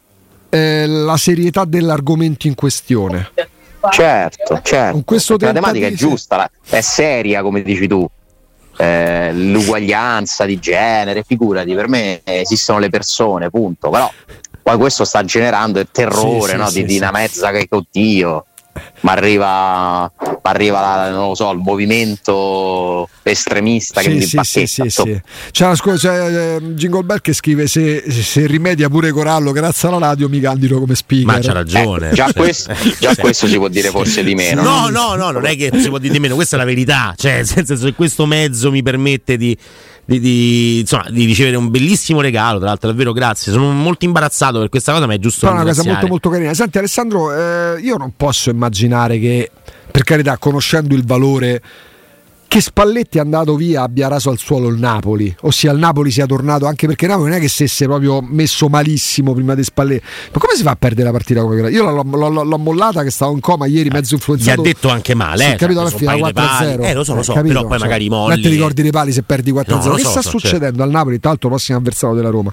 [0.49, 3.31] eh, la serietà dell'argomento in questione.
[3.91, 5.05] Certo, certo.
[5.39, 8.09] La tematica è giusta, è seria come dici tu.
[8.79, 13.89] Eh, l'uguaglianza di genere, figurati, per me esistono le persone, punto.
[13.91, 14.11] Però
[14.63, 16.67] poi questo sta generando il terrore Sì, sì, no?
[16.69, 16.99] sì, di, di sì.
[16.99, 18.45] una mezza che oddio.
[19.01, 20.11] Ma arriva,
[20.43, 25.21] arriva non lo so, il movimento estremista che Sì, mi sì, sì, sì, sì.
[25.51, 29.89] C'è, una scu- c'è, eh, Jingle Bell che scrive se, se rimedia pure Corallo grazie
[29.89, 31.27] alla radio mi candido come speaker.
[31.27, 32.11] Ma c'ha ragione.
[32.11, 34.63] Eh, già Cioè- questo, già questo si può dire forse di meno.
[34.63, 37.15] No, no, no, non è che si può dire di meno, questa è la verità.
[37.17, 39.57] Cioè, nel senso che questo mezzo mi permette di,
[40.07, 42.59] di- di, insomma, di ricevere un bellissimo regalo.
[42.59, 43.53] Tra l'altro, davvero grazie.
[43.53, 46.55] Sono molto imbarazzato per questa cosa, ma è giusto è una cosa molto molto carina.
[46.55, 49.51] Senti Alessandro, eh, io non posso immaginare che,
[49.91, 51.61] per carità, conoscendo il valore
[52.49, 56.27] che Spalletti è andato via abbia raso al suolo il Napoli, ossia il Napoli sia
[56.27, 60.05] tornato anche perché Napoli non è che stesse proprio messo malissimo prima di Spalletti.
[60.33, 61.69] Ma come si fa a perdere la partita come quella?
[61.71, 64.63] Io l'ho, l'ho- l'ho mollata che stavo in coma ieri mezzo Gli ha influenzato.
[64.63, 66.77] detto anche male, eh, capito cioè, alla fine un paio di 4-0.
[66.77, 66.91] pali.
[66.91, 68.91] Eh, lo so, lo so, capito, però poi magari i molli- Non ti ricordi dei
[68.93, 69.89] pali se perdi 4-0.
[69.91, 71.19] No, che so, sta so, succedendo al Napoli?
[71.21, 72.53] Tra l'altro, prossimo avversario della Roma.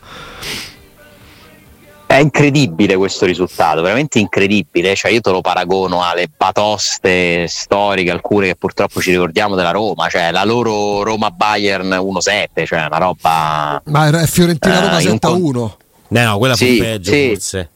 [2.14, 4.94] È incredibile questo risultato, veramente incredibile.
[4.94, 10.08] Cioè, io te lo paragono alle batoste storiche, alcune che purtroppo ci ricordiamo della Roma,
[10.10, 13.82] cioè la loro Roma-Bayern 1-7, cioè una roba.
[13.86, 15.72] Ma è Fiorentina Roma Eh, in un 7-1.
[16.10, 17.28] Eh, no, quella fu Sì, peggio, sì.
[17.30, 17.70] forse.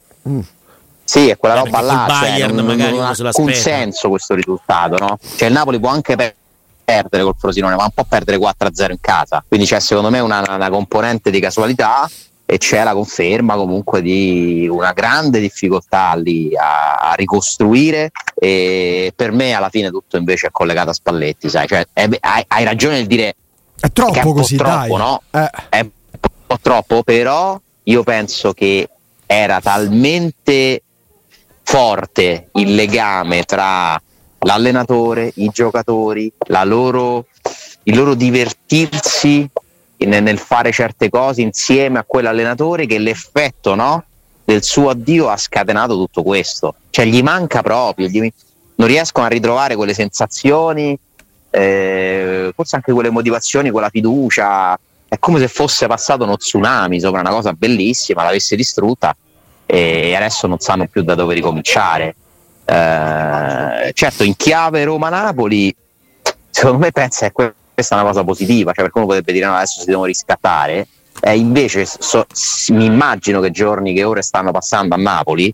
[1.03, 3.53] Sì, è quella Eh, roba là, col cioè, Bayern non, magari non uno ha alcun
[3.55, 5.17] senso questo risultato, no?
[5.35, 6.35] Cioè il Napoli può anche per-
[6.85, 9.43] perdere col Frosinone, ma non può perdere 4-0 in casa.
[9.47, 12.07] Quindi c'è secondo me una, una componente di casualità
[12.49, 19.33] e c'è la conferma comunque di una grande difficoltà lì a, a ricostruire e per
[19.33, 21.67] me alla fine tutto invece è collegato a Spalletti, sai?
[21.67, 23.35] Cioè, è- hai, hai ragione nel dire È
[23.81, 24.97] che è troppo un po' così, troppo, dai.
[24.97, 25.21] no?
[25.29, 25.49] Eh.
[25.67, 25.89] è un
[26.47, 28.87] po' troppo, però io penso che
[29.25, 30.83] era talmente
[31.63, 34.01] forte il legame tra
[34.39, 37.25] l'allenatore, i giocatori, la loro,
[37.83, 39.49] il loro divertirsi
[39.97, 44.03] nel fare certe cose insieme a quell'allenatore che l'effetto no,
[44.43, 46.75] del suo addio ha scatenato tutto questo.
[46.89, 48.31] Cioè gli manca proprio, gli-
[48.75, 50.97] non riescono a ritrovare quelle sensazioni
[51.49, 57.21] eh, forse anche quelle motivazioni, quella fiducia, è come se fosse passato uno tsunami sopra
[57.21, 59.15] una cosa bellissima, l'avesse distrutta
[59.65, 62.15] e adesso non sanno più da dove ricominciare.
[62.65, 65.75] Eh, certo, in chiave Roma-Napoli,
[66.49, 69.53] secondo me pensa che questa è una cosa positiva, cioè perché uno potrebbe dire no,
[69.53, 70.87] adesso si devono riscattare,
[71.21, 72.25] e invece so,
[72.69, 75.53] mi immagino che giorni che ore stanno passando a Napoli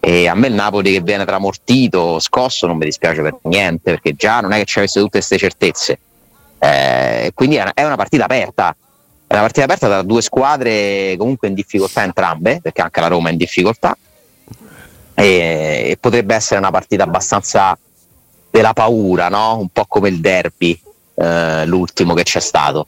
[0.00, 4.14] e a me il Napoli che viene tramortito, scosso, non mi dispiace per niente, perché
[4.14, 5.98] già non è che ci avesse tutte queste certezze.
[6.58, 8.74] Eh, quindi è una partita aperta,
[9.26, 13.28] è una partita aperta da due squadre comunque in difficoltà entrambe, perché anche la Roma
[13.28, 13.94] è in difficoltà.
[15.12, 15.24] E,
[15.90, 17.76] e potrebbe essere una partita abbastanza
[18.48, 19.58] della paura, no?
[19.58, 20.80] un po' come il derby,
[21.20, 22.86] eh, l'ultimo che c'è stato.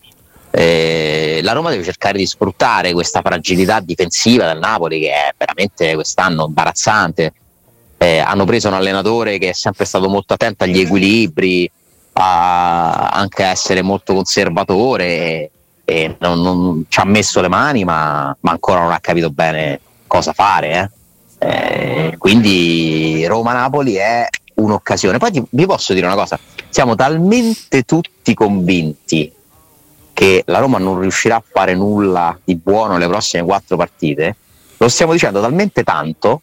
[0.52, 5.94] Eh, la Roma deve cercare di sfruttare questa fragilità difensiva del Napoli che è veramente
[5.94, 7.32] quest'anno imbarazzante.
[7.98, 11.70] Eh, hanno preso un allenatore che è sempre stato molto attento agli equilibri,
[12.14, 15.50] a anche a essere molto conservatore e,
[15.84, 19.80] e non, non, ci ha messo le mani, ma, ma, ancora non ha capito bene
[20.06, 20.92] cosa fare.
[21.38, 22.08] Eh.
[22.12, 24.26] Eh, quindi Roma-Napoli è
[24.61, 25.18] un'occasione.
[25.18, 29.33] Poi vi posso dire una cosa: siamo talmente tutti convinti
[30.12, 34.37] che la Roma non riuscirà a fare nulla di buono le prossime quattro partite,
[34.77, 36.42] lo stiamo dicendo talmente tanto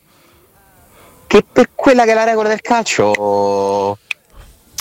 [1.27, 3.97] che per quella che è la regola del calcio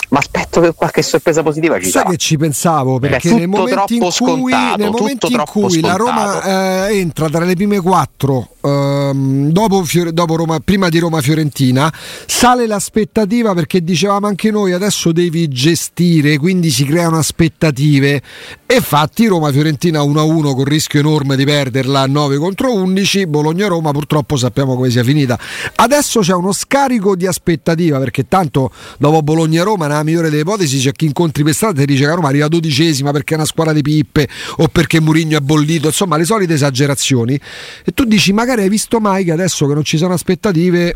[0.09, 2.09] ma aspetto che qualche sorpresa positiva ci Sai sarà.
[2.09, 2.99] che ci pensavo?
[2.99, 7.43] Perché nel momento in cui, scontato, nel momento in cui la Roma eh, entra tra
[7.43, 11.91] le prime quattro ehm, dopo, dopo Roma, prima di Roma-Fiorentina
[12.25, 18.21] sale l'aspettativa perché dicevamo anche noi adesso devi gestire quindi si creano aspettative.
[18.65, 24.75] E infatti Roma-Fiorentina 1-1 con rischio enorme di perderla 9 contro 11 Bologna-Roma purtroppo sappiamo
[24.75, 25.37] come sia finita.
[25.75, 30.91] Adesso c'è uno scarico di aspettativa perché tanto dopo Bologna-Roma nella migliore delle ipotesi c'è
[30.91, 33.81] chi incontri per strada e dice che Roma arriva dodicesima perché è una squadra di
[33.81, 37.39] pippe o perché Murigno è bollito insomma le solite esagerazioni
[37.83, 40.95] e tu dici magari hai visto mai che adesso che non ci sono aspettative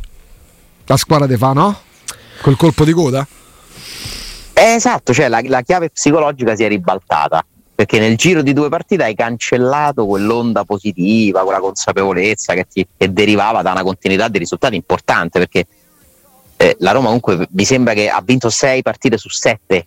[0.85, 1.79] la squadra te fa no?
[2.41, 3.25] col colpo di coda?
[4.53, 9.03] Esatto, cioè la, la chiave psicologica si è ribaltata perché nel giro di due partite
[9.03, 14.75] hai cancellato quell'onda positiva, quella consapevolezza che, ti, che derivava da una continuità di risultati
[14.75, 15.65] importante perché
[16.61, 19.85] eh, la Roma comunque mi sembra che ha vinto sei partite su sette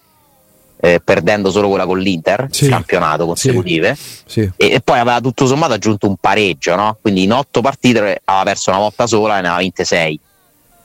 [0.76, 2.68] eh, perdendo solo quella con l'Inter, Sì.
[2.68, 4.40] campionato consecutive Sì.
[4.56, 6.98] e, e poi aveva tutto sommato aggiunto un pareggio, no?
[7.00, 10.18] quindi in otto partite aveva perso una volta sola e ne aveva vinte sei.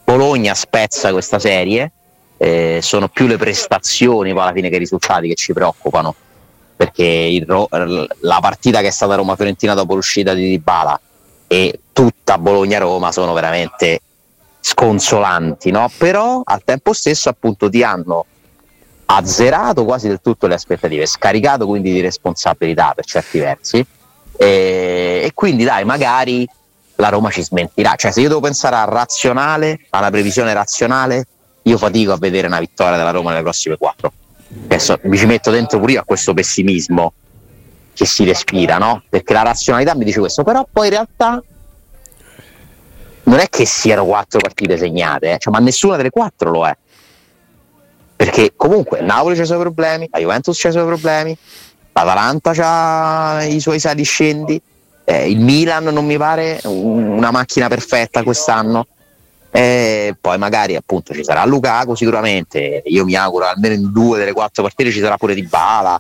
[0.04, 1.92] Bologna spezza questa serie,
[2.38, 6.16] eh, sono più le prestazioni poi alla fine che i risultati che ci preoccupano,
[6.76, 7.46] perché il
[8.22, 11.00] la partita che è stata Roma-Fiorentina dopo l'uscita di Dybala
[11.48, 14.02] e tutta Bologna-Roma sono veramente
[14.60, 15.90] sconsolanti, no?
[15.98, 18.26] però al tempo stesso appunto ti hanno
[19.06, 23.86] azzerato quasi del tutto le aspettative, scaricato quindi di responsabilità per certi versi
[24.38, 26.48] e, e quindi dai magari
[26.96, 31.26] la Roma ci smentirà, cioè se io devo pensare a razionale, a una previsione razionale,
[31.64, 34.12] io fatico a vedere una vittoria della Roma nelle prossime quattro.
[34.66, 37.14] Adesso mi ci metto dentro pure io a questo pessimismo
[37.94, 39.04] che si respira, no?
[39.10, 41.42] Perché la razionalità mi dice questo, però poi in realtà
[43.30, 46.76] non è che siano quattro partite segnate, eh, cioè, ma nessuna delle quattro lo è.
[48.16, 51.38] Perché comunque il Napoli c'ha i suoi problemi, la Juventus c'ha i suoi problemi,
[51.94, 54.60] l'Atalanta ha i suoi sali scendi,
[55.06, 58.88] eh, il Milan non mi pare un- una macchina perfetta quest'anno.
[59.52, 64.34] E poi magari appunto ci sarà Lukaku sicuramente, io mi auguro almeno in due delle
[64.34, 66.00] quattro partite ci sarà pure Di Bala,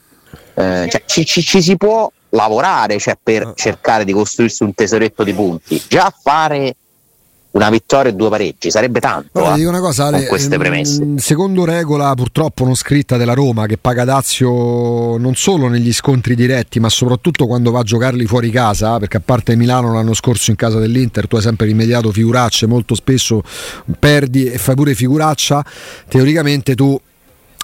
[0.56, 5.34] cioè, ci, ci- ci si può lavorare cioè, per cercare di costruirsi un tesoretto di
[5.34, 6.76] punti, già fare
[7.52, 11.06] una vittoria e due pareggi sarebbe tanto Allora, eh, una cosa, Ale, queste ehm, premesse.
[11.18, 16.80] Secondo regola purtroppo non scritta della Roma che paga Dazio non solo negli scontri diretti,
[16.80, 20.58] ma soprattutto quando va a giocarli fuori casa, perché a parte Milano l'anno scorso in
[20.58, 23.42] casa dell'Inter, tu hai sempre rimediato figuracce, molto spesso
[23.98, 25.66] perdi e fai pure figuraccia,
[26.08, 27.00] teoricamente tu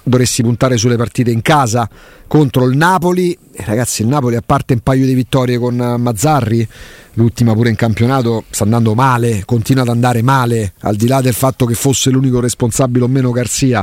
[0.08, 1.88] dovresti puntare sulle partite in casa
[2.28, 3.36] contro il Napoli.
[3.52, 6.66] E ragazzi, il Napoli, a parte un paio di vittorie con eh, Mazzarri,
[7.14, 11.32] l'ultima pure in campionato, sta andando male, continua ad andare male, al di là del
[11.32, 13.82] fatto che fosse l'unico responsabile o meno Garzia.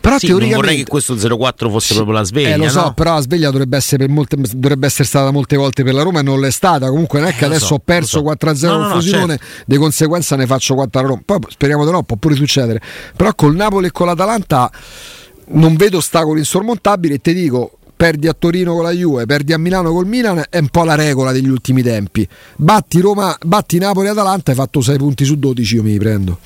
[0.00, 0.54] Però Sì, non teoricamente.
[0.54, 2.54] vorrei che questo 0-4 fosse proprio la sveglia.
[2.54, 2.94] Eh, lo so, no?
[2.94, 6.20] però la sveglia dovrebbe essere, per molte- dovrebbe essere stata molte volte per la Roma
[6.20, 6.88] e non l'è stata.
[6.88, 8.22] Comunque non è che Eh, adesso so, ho perso so.
[8.22, 9.62] 4-0 No, no, con no, Frosinone, certo.
[9.66, 11.22] di conseguenza ne faccio 4 a Roma.
[11.24, 12.80] Poi speriamo di no, può pure succedere.
[13.16, 14.70] Però col Napoli e con l'Atalanta
[15.52, 17.72] non vedo ostacoli insormontabili e ti dico.
[18.00, 20.94] Perdi a Torino con la Juve, perdi a Milano col Milan, è un po' la
[20.94, 22.26] regola degli ultimi tempi.
[22.56, 26.38] Batti Roma, batti Napoli e Atalanta, hai fatto 6 punti su 12, io mi riprendo.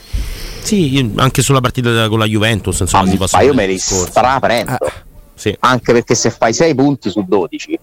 [0.62, 4.72] Sì, anche sulla partita con la Juventus, insomma, si possono ma io me li straprendo.
[4.72, 4.92] Ah,
[5.36, 5.56] sì.
[5.60, 7.78] Anche perché se fai 6 punti su 12,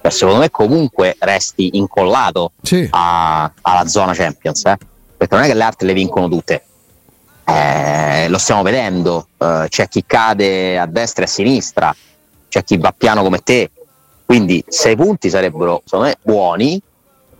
[0.00, 2.86] eh, secondo me comunque resti incollato sì.
[2.90, 4.78] a, alla zona Champions, eh?
[5.14, 6.62] perché non è che le altre le vincono tutte.
[7.50, 11.96] Eh, lo stiamo vedendo, eh, c'è chi cade a destra e a sinistra,
[12.46, 13.70] c'è chi va piano come te,
[14.26, 16.82] quindi 6 punti sarebbero secondo me buoni.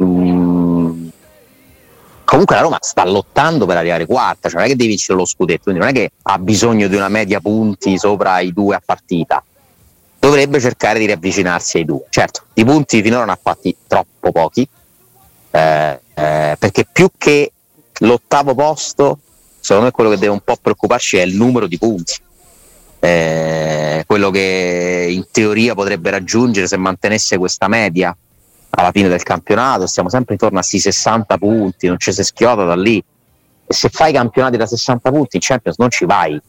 [0.02, 1.08] Mm,
[2.24, 5.26] comunque la Roma sta lottando per arrivare quarta, cioè non è che devi vincere lo
[5.26, 8.82] scudetto, quindi non è che ha bisogno di una media punti sopra i due a
[8.82, 9.44] partita,
[10.18, 12.04] dovrebbe cercare di riavvicinarsi ai due.
[12.08, 14.66] Certo, i punti finora non ha fatti troppo pochi,
[15.50, 17.52] eh, eh, perché più che
[17.98, 19.18] l'ottavo posto,
[19.68, 22.14] secondo me quello che deve un po' preoccuparci è il numero di punti.
[23.00, 28.16] Eh, quello che in teoria potrebbe raggiungere se mantenesse questa media
[28.70, 32.64] alla fine del campionato, stiamo sempre intorno a questi 60 punti, non ci si schiota
[32.64, 33.02] da lì.
[33.66, 36.40] E se fai campionati da 60 punti in Champions non ci vai,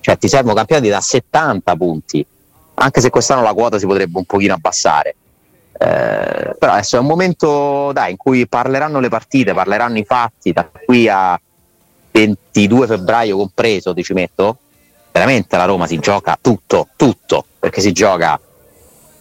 [0.00, 2.26] cioè ti servono campionati da 70 punti,
[2.74, 5.16] anche se quest'anno la quota si potrebbe un pochino abbassare.
[5.72, 10.52] Eh, però adesso è un momento dai, in cui parleranno le partite, parleranno i fatti,
[10.52, 11.38] da qui a
[12.14, 14.58] 22 febbraio compreso, ti ci metto?
[15.10, 18.38] Veramente la Roma si gioca tutto, tutto, perché si gioca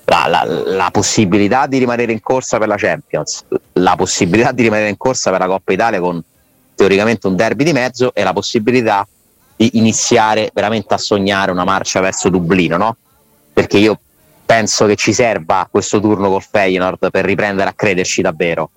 [0.06, 4.90] la, la, la, possibilità di rimanere in corsa per la Champions, la possibilità di rimanere
[4.90, 6.22] in corsa per la Coppa Italia con
[6.76, 9.08] teoricamente un derby di mezzo e la possibilità
[9.56, 12.98] di iniziare veramente a sognare una marcia verso Dublino, no?
[13.52, 14.00] Perché io
[14.46, 18.70] penso che ci serva questo turno col Feyenoord per riprendere a crederci davvero.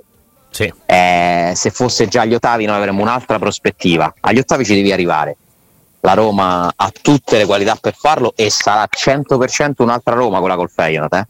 [0.56, 0.72] Sì.
[0.86, 4.14] Eh, se fosse già agli ottavi noi avremmo un'altra prospettiva.
[4.20, 5.36] Agli ottavi ci devi arrivare
[6.00, 10.70] la Roma ha tutte le qualità per farlo e sarà 100% un'altra Roma quella col
[10.70, 11.12] Feyenoord.
[11.12, 11.26] Eh?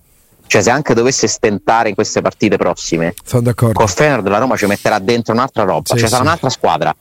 [0.46, 3.14] Cioè, se anche dovesse stentare in queste partite prossime,
[3.72, 6.08] col Feyenoord la Roma ci metterà dentro un'altra roba, sì, cioè sì.
[6.08, 6.94] sarà un'altra squadra.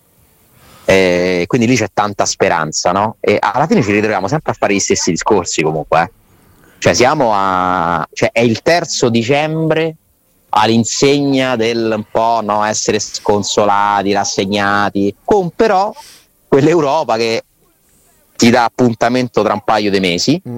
[0.85, 3.17] Eh, quindi lì c'è tanta speranza, no?
[3.19, 6.01] E alla fine ci ritroviamo sempre a fare gli stessi discorsi comunque.
[6.01, 6.11] Eh?
[6.79, 8.07] Cioè, siamo a.
[8.11, 9.95] Cioè, è il terzo dicembre
[10.57, 15.93] all'insegna del un po' no, essere sconsolati, rassegnati, con però
[16.47, 17.43] quell'Europa che
[18.35, 20.57] ti dà appuntamento tra un paio di mesi mm.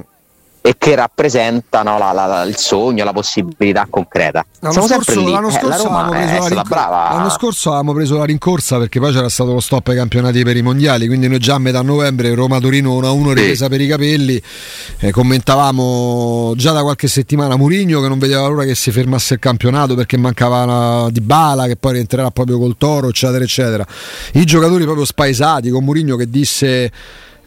[0.62, 4.46] E che rappresentano la, la, il sogno, la possibilità concreta.
[4.60, 5.88] L'anno scorso, l'anno, eh, scorso
[6.48, 10.44] rincor- l'anno, scorso avevamo preso la rincorsa perché poi c'era stato lo stop ai campionati
[10.44, 13.70] per i mondiali, quindi noi già a metà novembre Roma-Torino 1-1 ripresa sì.
[13.70, 14.42] per i capelli,
[15.00, 19.40] eh, commentavamo già da qualche settimana Murigno che non vedeva l'ora che si fermasse il
[19.40, 23.86] campionato perché mancava Di Bala che poi rientrerà proprio col Toro, eccetera, eccetera.
[24.34, 26.92] I giocatori proprio spaesati con Murigno che disse eh,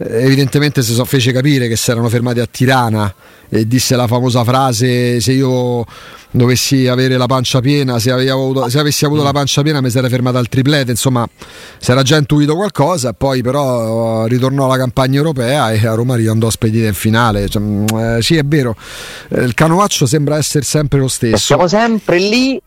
[0.02, 3.12] evidentemente si so, fece capire che si erano fermati a Tirana
[3.50, 5.84] e disse la famosa frase se io
[6.30, 10.08] dovessi avere la pancia piena se, avuto, se avessi avuto la pancia piena mi sarei
[10.08, 10.90] fermato al triplete.
[10.90, 11.28] Insomma
[11.78, 16.48] si era già intuito qualcosa poi però ritornò alla campagna europea e a Roma andò
[16.48, 17.48] spedita in finale.
[17.48, 18.76] Cioè, mm, eh, sì è vero.
[19.28, 21.36] Eh, il canovaccio sembra essere sempre lo stesso.
[21.36, 22.60] Siamo sempre lì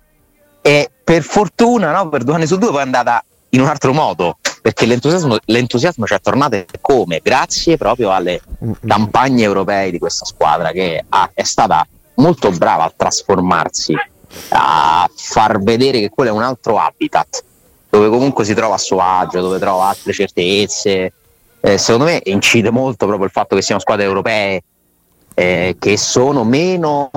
[0.62, 3.24] e per fortuna no, per due anni su due poi è andata
[3.54, 7.20] in un altro modo perché l'entusiasmo, l'entusiasmo ci è tornato come?
[7.22, 8.42] Grazie proprio alle
[8.86, 11.86] campagne europee di questa squadra che ha, è stata
[12.16, 13.94] molto brava a trasformarsi,
[14.50, 17.44] a far vedere che quello è un altro habitat,
[17.90, 21.14] dove comunque si trova a suo agio, dove trova altre certezze.
[21.60, 24.64] Eh, secondo me incide molto proprio il fatto che siano squadre europee
[25.34, 27.10] eh, che sono meno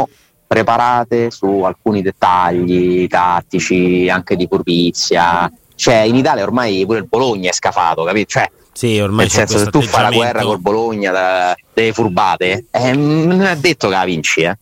[0.47, 7.51] preparate su alcuni dettagli tattici, anche di furbizia, cioè, in Italia ormai pure il Bologna
[7.51, 8.31] è scafato, capito?
[8.31, 12.67] Cioè, sì, ormai nel senso, se tu fai la guerra col Bologna da, delle furbate,
[12.71, 14.59] eh, non è detto che la vinci, eh.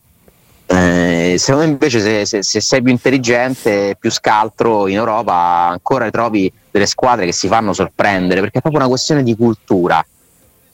[0.67, 6.09] Eh, secondo me invece se, se, se, sei più intelligente, più scaltro in Europa ancora
[6.09, 10.03] trovi delle squadre che si fanno sorprendere perché è proprio una questione di cultura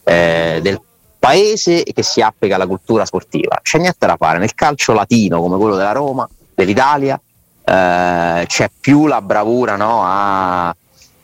[0.04, 0.82] eh, del
[1.20, 3.60] paese che si applica alla cultura sportiva.
[3.62, 7.20] C'è niente da fare nel calcio latino come quello della Roma, dell'Italia,
[7.64, 10.76] eh, c'è più la bravura no, a,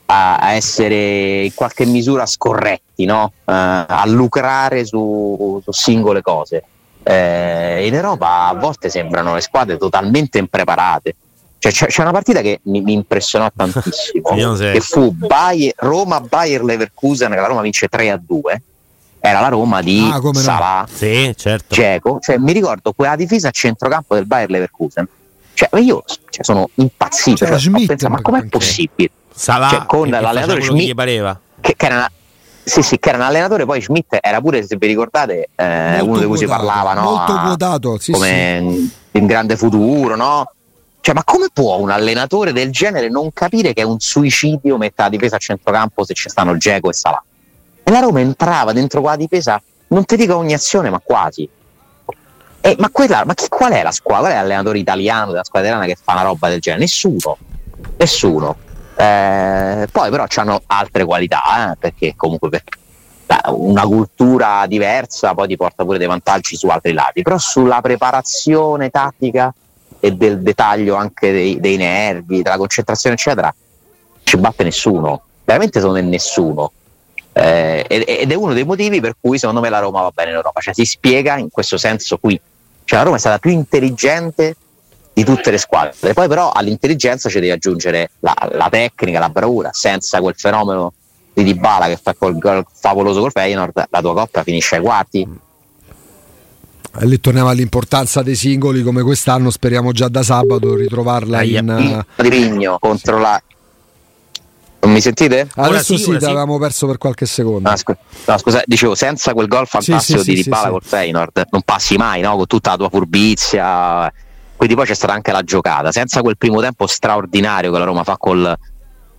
[0.06, 3.32] a, essere in qualche misura scorretti, no?
[3.44, 6.64] eh, a lucrare su, su singole cose.
[7.02, 11.14] Eh, in Europa a volte sembrano le squadre totalmente impreparate.
[11.58, 17.30] Cioè, c'è, c'è, una partita che mi, mi impressionò tantissimo, che fu Bayer, Roma-Bayer Leverkusen,
[17.30, 18.62] che la Roma vince 3 a 2
[19.20, 20.94] era la Roma di ah, Salah, no.
[20.94, 21.74] sì, certo.
[21.74, 22.18] Geco.
[22.20, 25.08] Cioè, mi ricordo quella difesa a centrocampo del Bayer Leverkusen
[25.58, 27.44] cioè, io cioè, sono impazzito.
[27.44, 29.10] Cioè, Schmidt, pensato, ma com'è possibile?
[29.34, 30.94] Salah, cioè, con l'allenatore Schmidt,
[31.60, 32.08] che, che, era
[32.62, 36.20] sì, sì, che era un allenatore, poi Schmidt era pure, se vi ricordate, eh, uno
[36.20, 37.02] di cui si parlava, no?
[37.02, 39.18] Molto quotato, sì, come sì.
[39.18, 40.52] in grande futuro, no?
[41.00, 45.08] Cioè, ma come può un allenatore del genere non capire che è un suicidio mettere
[45.08, 47.24] la difesa a centrocampo se ci stanno Geco e Salah?
[47.82, 51.48] E la Roma entrava dentro quella difesa, non ti dico ogni azione, ma quasi.
[52.60, 54.28] Eh, ma, quella, ma chi, qual è la squadra?
[54.28, 56.82] Qual è l'allenatore italiano della squadra italiana che fa una roba del genere?
[56.82, 57.36] Nessuno.
[57.96, 58.56] Nessuno.
[58.96, 62.62] Eh, poi però hanno altre qualità, eh, perché comunque per,
[63.50, 68.90] una cultura diversa poi ti porta pure dei vantaggi su altri lati, però sulla preparazione
[68.90, 69.52] tattica
[70.00, 73.54] e del dettaglio anche dei, dei nervi, della concentrazione eccetera,
[74.22, 76.72] ci batte nessuno, veramente secondo me nessuno.
[77.40, 80.36] Eh, ed è uno dei motivi per cui secondo me la Roma va bene in
[80.36, 82.38] Europa, cioè si spiega in questo senso qui,
[82.82, 84.56] cioè la Roma è stata più intelligente
[85.12, 89.70] di tutte le squadre, poi però all'intelligenza ci devi aggiungere la, la tecnica, la bravura,
[89.72, 90.92] senza quel fenomeno
[91.32, 95.28] di Dybala che fa quel gol favoloso col Feyenoord, la tua coppia finisce ai quarti.
[97.00, 102.04] E lì torniamo all'importanza dei singoli come quest'anno, speriamo già da sabato ritrovarla in...
[102.16, 103.40] Vigno contro la
[104.80, 105.48] non mi sentite?
[105.54, 106.24] Adesso sì, sì, sì.
[106.24, 107.68] avevamo perso per qualche secondo.
[107.68, 111.62] Ah, scu- no, scusa, dicevo, senza quel gol fantastico sì, di Dybala col Feyenoord non
[111.62, 112.36] passi mai, no?
[112.36, 114.12] Con tutta la tua furbizia.
[114.56, 115.92] Quindi poi c'è stata anche la giocata.
[115.92, 118.56] Senza quel primo tempo straordinario che la Roma fa col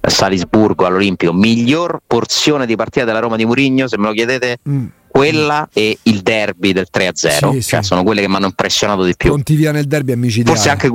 [0.01, 4.85] Salisburgo all'Olimpico, miglior porzione di partita della Roma di Murigno, se me lo chiedete, mm.
[5.07, 7.61] quella e il derby del 3-0.
[7.61, 9.31] Cioè, sono quelle che mi hanno impressionato di più.
[9.31, 10.55] Conti via nel derby è micidiale.
[10.55, 10.89] Forse anche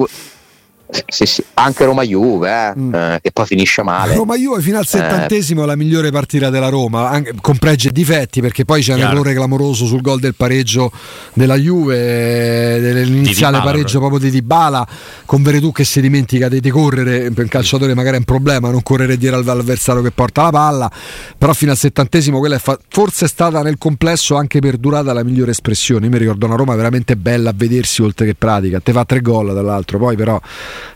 [1.06, 1.44] sì, sì.
[1.54, 2.94] Anche Roma Juve, eh, mm.
[2.94, 4.14] eh, che poi finisce male.
[4.14, 4.88] Roma Juve fino al eh.
[4.88, 8.94] settantesimo è la migliore partita della Roma, anche, con pregi e difetti, perché poi c'è
[8.94, 9.02] Chiaro.
[9.02, 10.92] un errore clamoroso sul gol del pareggio
[11.32, 14.86] della Juve, l'iniziale di pareggio proprio di Dybala,
[15.24, 18.82] con Veretù che si dimentica di correre, per un calciatore magari è un problema non
[18.82, 20.90] correre dietro all'avversario che porta la palla,
[21.36, 25.12] però fino al settantesimo quella è fa- forse è stata nel complesso anche per durata
[25.12, 26.06] la migliore espressione.
[26.06, 29.20] Io mi ricordo una Roma veramente bella a vedersi oltre che pratica, te fa tre
[29.20, 30.40] gol dall'altro, poi però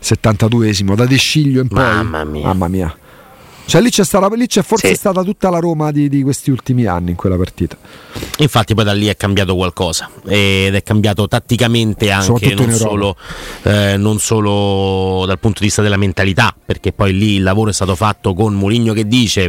[0.01, 1.79] 72esimo, da Desciglio in poi.
[1.79, 2.45] Mamma mia.
[2.45, 2.97] Mamma mia.
[3.69, 4.95] Cioè lì c'è, stata, lì c'è forse sì.
[4.95, 7.77] stata tutta la Roma di, di, questi ultimi anni in quella partita.
[8.39, 13.15] Infatti poi da lì è cambiato qualcosa ed è cambiato tatticamente anche non solo,
[13.61, 17.73] eh, non solo, dal punto di vista della mentalità, perché poi lì il lavoro è
[17.73, 19.47] stato fatto con Mourinho che dice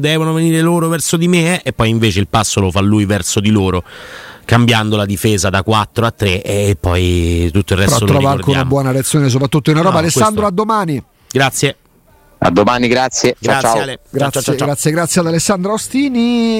[0.00, 3.04] devono venire loro verso di me eh, e poi invece il passo lo fa lui
[3.04, 3.84] verso di loro
[4.50, 8.50] cambiando la difesa da 4 a 3 e poi tutto il resto Però trova anche
[8.50, 9.94] una buona reazione soprattutto in Europa.
[9.94, 10.46] No, Alessandro, questo...
[10.46, 11.04] a domani.
[11.30, 11.76] Grazie.
[12.38, 13.36] A domani, grazie.
[13.40, 13.80] Ciao, grazie, ciao.
[13.80, 14.00] Ale.
[14.10, 16.58] Grazie, ciao, ciao, grazie, grazie ad Alessandro Ostini.